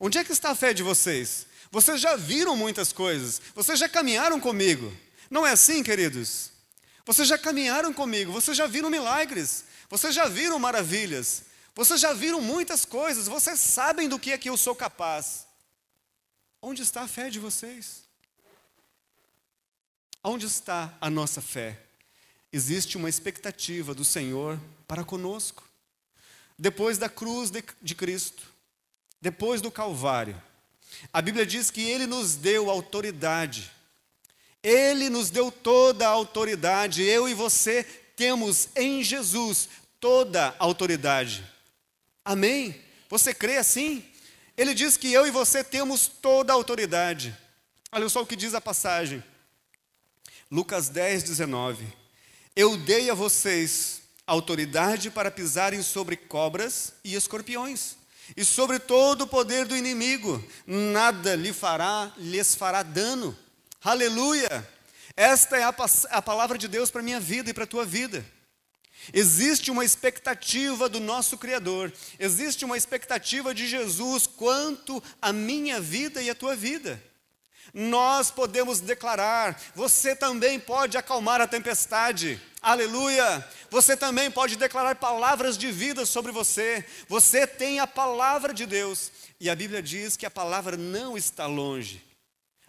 Onde 0.00 0.18
é 0.18 0.24
que 0.24 0.32
está 0.32 0.50
a 0.50 0.56
fé 0.56 0.74
de 0.74 0.82
vocês? 0.82 1.46
Vocês 1.70 2.00
já 2.00 2.16
viram 2.16 2.56
muitas 2.56 2.92
coisas, 2.92 3.40
vocês 3.54 3.78
já 3.78 3.88
caminharam 3.88 4.40
comigo. 4.40 4.92
Não 5.30 5.46
é 5.46 5.52
assim, 5.52 5.84
queridos? 5.84 6.50
Vocês 7.06 7.28
já 7.28 7.38
caminharam 7.38 7.92
comigo, 7.92 8.32
vocês 8.32 8.56
já 8.56 8.66
viram 8.66 8.90
milagres, 8.90 9.62
vocês 9.88 10.12
já 10.12 10.26
viram 10.26 10.58
maravilhas, 10.58 11.44
vocês 11.74 12.00
já 12.00 12.12
viram 12.12 12.40
muitas 12.40 12.84
coisas, 12.84 13.26
vocês 13.26 13.58
sabem 13.58 14.08
do 14.08 14.18
que 14.18 14.32
é 14.32 14.38
que 14.38 14.48
eu 14.48 14.56
sou 14.56 14.74
capaz. 14.74 15.46
Onde 16.60 16.82
está 16.82 17.02
a 17.02 17.08
fé 17.08 17.30
de 17.30 17.38
vocês? 17.38 18.02
Onde 20.22 20.46
está 20.46 20.94
a 21.00 21.10
nossa 21.10 21.40
fé? 21.40 21.80
Existe 22.52 22.96
uma 22.96 23.08
expectativa 23.08 23.94
do 23.94 24.04
Senhor 24.04 24.60
para 24.86 25.02
conosco. 25.02 25.68
Depois 26.58 26.98
da 26.98 27.08
cruz 27.08 27.50
de, 27.50 27.64
de 27.80 27.94
Cristo, 27.94 28.42
depois 29.20 29.60
do 29.60 29.70
Calvário, 29.70 30.40
a 31.12 31.22
Bíblia 31.22 31.46
diz 31.46 31.70
que 31.70 31.80
Ele 31.80 32.06
nos 32.06 32.36
deu 32.36 32.70
autoridade. 32.70 33.72
Ele 34.62 35.08
nos 35.08 35.30
deu 35.30 35.50
toda 35.50 36.06
a 36.06 36.10
autoridade. 36.10 37.02
Eu 37.02 37.28
e 37.28 37.34
você 37.34 37.82
temos 38.14 38.68
em 38.76 39.02
Jesus 39.02 39.68
toda 39.98 40.48
a 40.50 40.54
autoridade. 40.58 41.51
Amém? 42.24 42.80
Você 43.08 43.34
crê 43.34 43.56
assim? 43.56 44.04
Ele 44.56 44.74
diz 44.74 44.96
que 44.96 45.12
eu 45.12 45.26
e 45.26 45.30
você 45.30 45.64
temos 45.64 46.06
toda 46.06 46.52
a 46.52 46.56
autoridade. 46.56 47.36
Olha 47.90 48.08
só 48.08 48.22
o 48.22 48.26
que 48.26 48.36
diz 48.36 48.54
a 48.54 48.60
passagem. 48.60 49.22
Lucas 50.50 50.88
10, 50.88 51.24
19. 51.24 51.86
Eu 52.54 52.76
dei 52.76 53.10
a 53.10 53.14
vocês 53.14 54.02
autoridade 54.26 55.10
para 55.10 55.30
pisarem 55.30 55.82
sobre 55.82 56.16
cobras 56.16 56.92
e 57.02 57.14
escorpiões 57.14 57.96
e 58.36 58.44
sobre 58.44 58.78
todo 58.78 59.22
o 59.22 59.26
poder 59.26 59.66
do 59.66 59.76
inimigo, 59.76 60.42
nada 60.66 61.34
lhe 61.34 61.52
fará, 61.52 62.12
lhes 62.16 62.54
fará 62.54 62.82
dano. 62.82 63.36
Aleluia! 63.82 64.66
Esta 65.16 65.56
é 65.56 65.64
a, 65.64 65.74
a 66.10 66.22
palavra 66.22 66.56
de 66.56 66.68
Deus 66.68 66.90
para 66.90 67.00
a 67.00 67.04
minha 67.04 67.20
vida 67.20 67.50
e 67.50 67.54
para 67.54 67.64
a 67.64 67.66
tua 67.66 67.84
vida. 67.84 68.24
Existe 69.12 69.70
uma 69.70 69.84
expectativa 69.84 70.88
do 70.88 71.00
nosso 71.00 71.38
Criador, 71.38 71.92
existe 72.18 72.64
uma 72.64 72.76
expectativa 72.76 73.54
de 73.54 73.66
Jesus 73.66 74.26
quanto 74.26 75.02
à 75.20 75.32
minha 75.32 75.80
vida 75.80 76.22
e 76.22 76.30
à 76.30 76.34
tua 76.34 76.54
vida. 76.54 77.02
Nós 77.72 78.30
podemos 78.30 78.80
declarar, 78.80 79.58
você 79.74 80.14
também 80.14 80.60
pode 80.60 80.98
acalmar 80.98 81.40
a 81.40 81.46
tempestade. 81.46 82.40
Aleluia! 82.60 83.46
Você 83.70 83.96
também 83.96 84.30
pode 84.30 84.56
declarar 84.56 84.94
palavras 84.96 85.56
de 85.56 85.72
vida 85.72 86.04
sobre 86.04 86.30
você. 86.30 86.84
Você 87.08 87.46
tem 87.46 87.80
a 87.80 87.86
palavra 87.86 88.52
de 88.52 88.66
Deus. 88.66 89.10
E 89.40 89.48
a 89.48 89.54
Bíblia 89.54 89.82
diz 89.82 90.16
que 90.16 90.26
a 90.26 90.30
palavra 90.30 90.76
não 90.76 91.16
está 91.16 91.46
longe. 91.46 92.04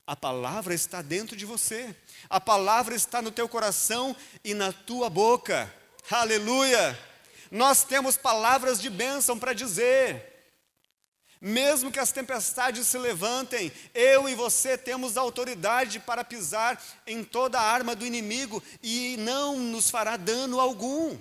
A 0.08 0.16
palavra 0.16 0.74
está 0.74 1.02
dentro 1.02 1.36
de 1.36 1.46
você. 1.46 1.94
A 2.30 2.40
palavra 2.40 2.96
está 2.96 3.22
no 3.22 3.32
teu 3.32 3.48
coração 3.48 4.16
e 4.44 4.54
na 4.54 4.72
tua 4.72 5.10
boca. 5.10 5.72
Aleluia! 6.10 7.00
Nós 7.50 7.84
temos 7.84 8.18
palavras 8.18 8.82
de 8.82 8.90
bênção 8.90 9.38
para 9.38 9.54
dizer. 9.54 10.34
Mesmo 11.40 11.92
que 11.92 12.00
as 12.00 12.12
tempestades 12.12 12.88
se 12.88 12.98
levantem, 12.98 13.72
eu 13.94 14.30
e 14.30 14.34
você 14.34 14.78
temos 14.78 15.18
autoridade 15.18 16.00
para 16.00 16.24
pisar 16.24 16.82
em 17.06 17.24
toda 17.24 17.60
a 17.60 17.64
arma 17.64 17.96
do 17.96 18.06
inimigo 18.06 18.64
e 18.82 19.18
não 19.18 19.60
nos 19.60 19.90
fará 19.90 20.16
dano 20.16 20.60
algum. 20.60 21.18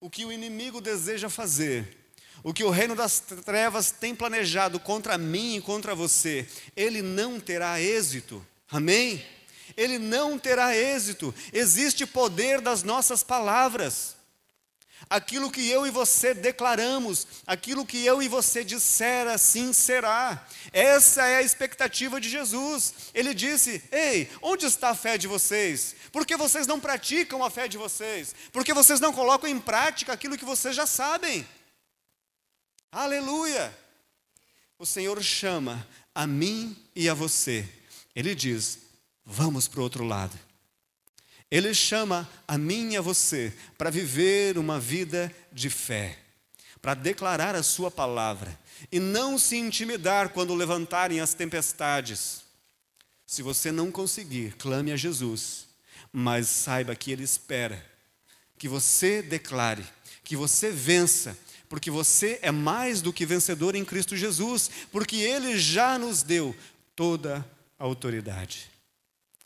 O 0.00 0.10
que 0.10 0.24
o 0.24 0.32
inimigo 0.32 0.80
deseja 0.80 1.30
fazer, 1.30 1.96
o 2.42 2.52
que 2.52 2.64
o 2.64 2.70
reino 2.70 2.96
das 2.96 3.20
trevas 3.20 3.92
tem 3.92 4.14
planejado 4.14 4.80
contra 4.80 5.16
mim 5.16 5.56
e 5.56 5.62
contra 5.62 5.94
você, 5.94 6.48
ele 6.74 7.00
não 7.00 7.38
terá 7.38 7.80
êxito. 7.80 8.44
Amém? 8.68 9.24
Ele 9.76 9.98
não 9.98 10.38
terá 10.38 10.76
êxito. 10.76 11.34
Existe 11.52 12.06
poder 12.06 12.60
das 12.60 12.82
nossas 12.82 13.22
palavras. 13.22 14.16
Aquilo 15.10 15.50
que 15.50 15.68
eu 15.68 15.86
e 15.86 15.90
você 15.90 16.32
declaramos, 16.32 17.26
aquilo 17.46 17.84
que 17.84 18.04
eu 18.04 18.22
e 18.22 18.28
você 18.28 18.64
disser, 18.64 19.28
assim 19.28 19.72
será. 19.72 20.46
Essa 20.72 21.26
é 21.26 21.36
a 21.36 21.42
expectativa 21.42 22.20
de 22.20 22.30
Jesus. 22.30 22.94
Ele 23.12 23.34
disse: 23.34 23.82
Ei, 23.90 24.30
onde 24.40 24.64
está 24.64 24.90
a 24.90 24.94
fé 24.94 25.18
de 25.18 25.26
vocês? 25.26 25.94
Por 26.10 26.24
que 26.24 26.36
vocês 26.36 26.66
não 26.66 26.80
praticam 26.80 27.44
a 27.44 27.50
fé 27.50 27.68
de 27.68 27.76
vocês? 27.76 28.34
Por 28.52 28.64
que 28.64 28.72
vocês 28.72 29.00
não 29.00 29.12
colocam 29.12 29.50
em 29.50 29.58
prática 29.58 30.12
aquilo 30.12 30.38
que 30.38 30.44
vocês 30.44 30.74
já 30.74 30.86
sabem? 30.86 31.46
Aleluia! 32.90 33.76
O 34.78 34.86
Senhor 34.86 35.22
chama 35.22 35.86
a 36.14 36.26
mim 36.26 36.76
e 36.94 37.08
a 37.08 37.14
você. 37.14 37.68
Ele 38.14 38.34
diz: 38.34 38.78
Vamos 39.34 39.66
para 39.66 39.80
o 39.80 39.82
outro 39.82 40.04
lado. 40.04 40.38
Ele 41.50 41.72
chama 41.72 42.28
a 42.46 42.58
mim 42.58 42.92
e 42.92 42.96
a 42.98 43.00
você 43.00 43.50
para 43.78 43.88
viver 43.88 44.58
uma 44.58 44.78
vida 44.78 45.34
de 45.50 45.70
fé, 45.70 46.18
para 46.82 46.92
declarar 46.92 47.54
a 47.54 47.62
Sua 47.62 47.90
palavra 47.90 48.58
e 48.90 49.00
não 49.00 49.38
se 49.38 49.56
intimidar 49.56 50.28
quando 50.28 50.54
levantarem 50.54 51.18
as 51.20 51.32
tempestades. 51.32 52.42
Se 53.26 53.42
você 53.42 53.72
não 53.72 53.90
conseguir, 53.90 54.54
clame 54.58 54.92
a 54.92 54.96
Jesus, 54.96 55.66
mas 56.12 56.48
saiba 56.48 56.94
que 56.94 57.10
Ele 57.10 57.24
espera 57.24 57.82
que 58.58 58.68
você 58.68 59.22
declare, 59.22 59.82
que 60.22 60.36
você 60.36 60.70
vença, 60.70 61.36
porque 61.70 61.90
você 61.90 62.38
é 62.42 62.50
mais 62.50 63.00
do 63.00 63.14
que 63.14 63.24
vencedor 63.24 63.74
em 63.74 63.84
Cristo 63.84 64.14
Jesus, 64.14 64.70
porque 64.92 65.16
Ele 65.16 65.58
já 65.58 65.98
nos 65.98 66.22
deu 66.22 66.54
toda 66.94 67.44
a 67.78 67.84
autoridade. 67.84 68.71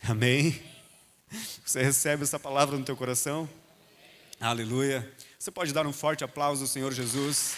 Amém? 0.02 0.60
Você 1.64 1.82
recebe 1.82 2.22
essa 2.22 2.38
palavra 2.38 2.76
no 2.78 2.84
teu 2.84 2.96
coração? 2.96 3.48
Aleluia. 4.40 5.10
Você 5.38 5.50
pode 5.50 5.72
dar 5.72 5.86
um 5.86 5.92
forte 5.92 6.22
aplauso 6.22 6.62
ao 6.62 6.68
Senhor 6.68 6.92
Jesus. 6.92 7.54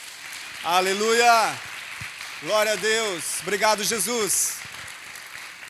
Aleluia. 0.62 1.55
Glória 2.43 2.72
a 2.72 2.76
Deus. 2.76 3.41
Obrigado, 3.43 3.82
Jesus. 3.82 4.67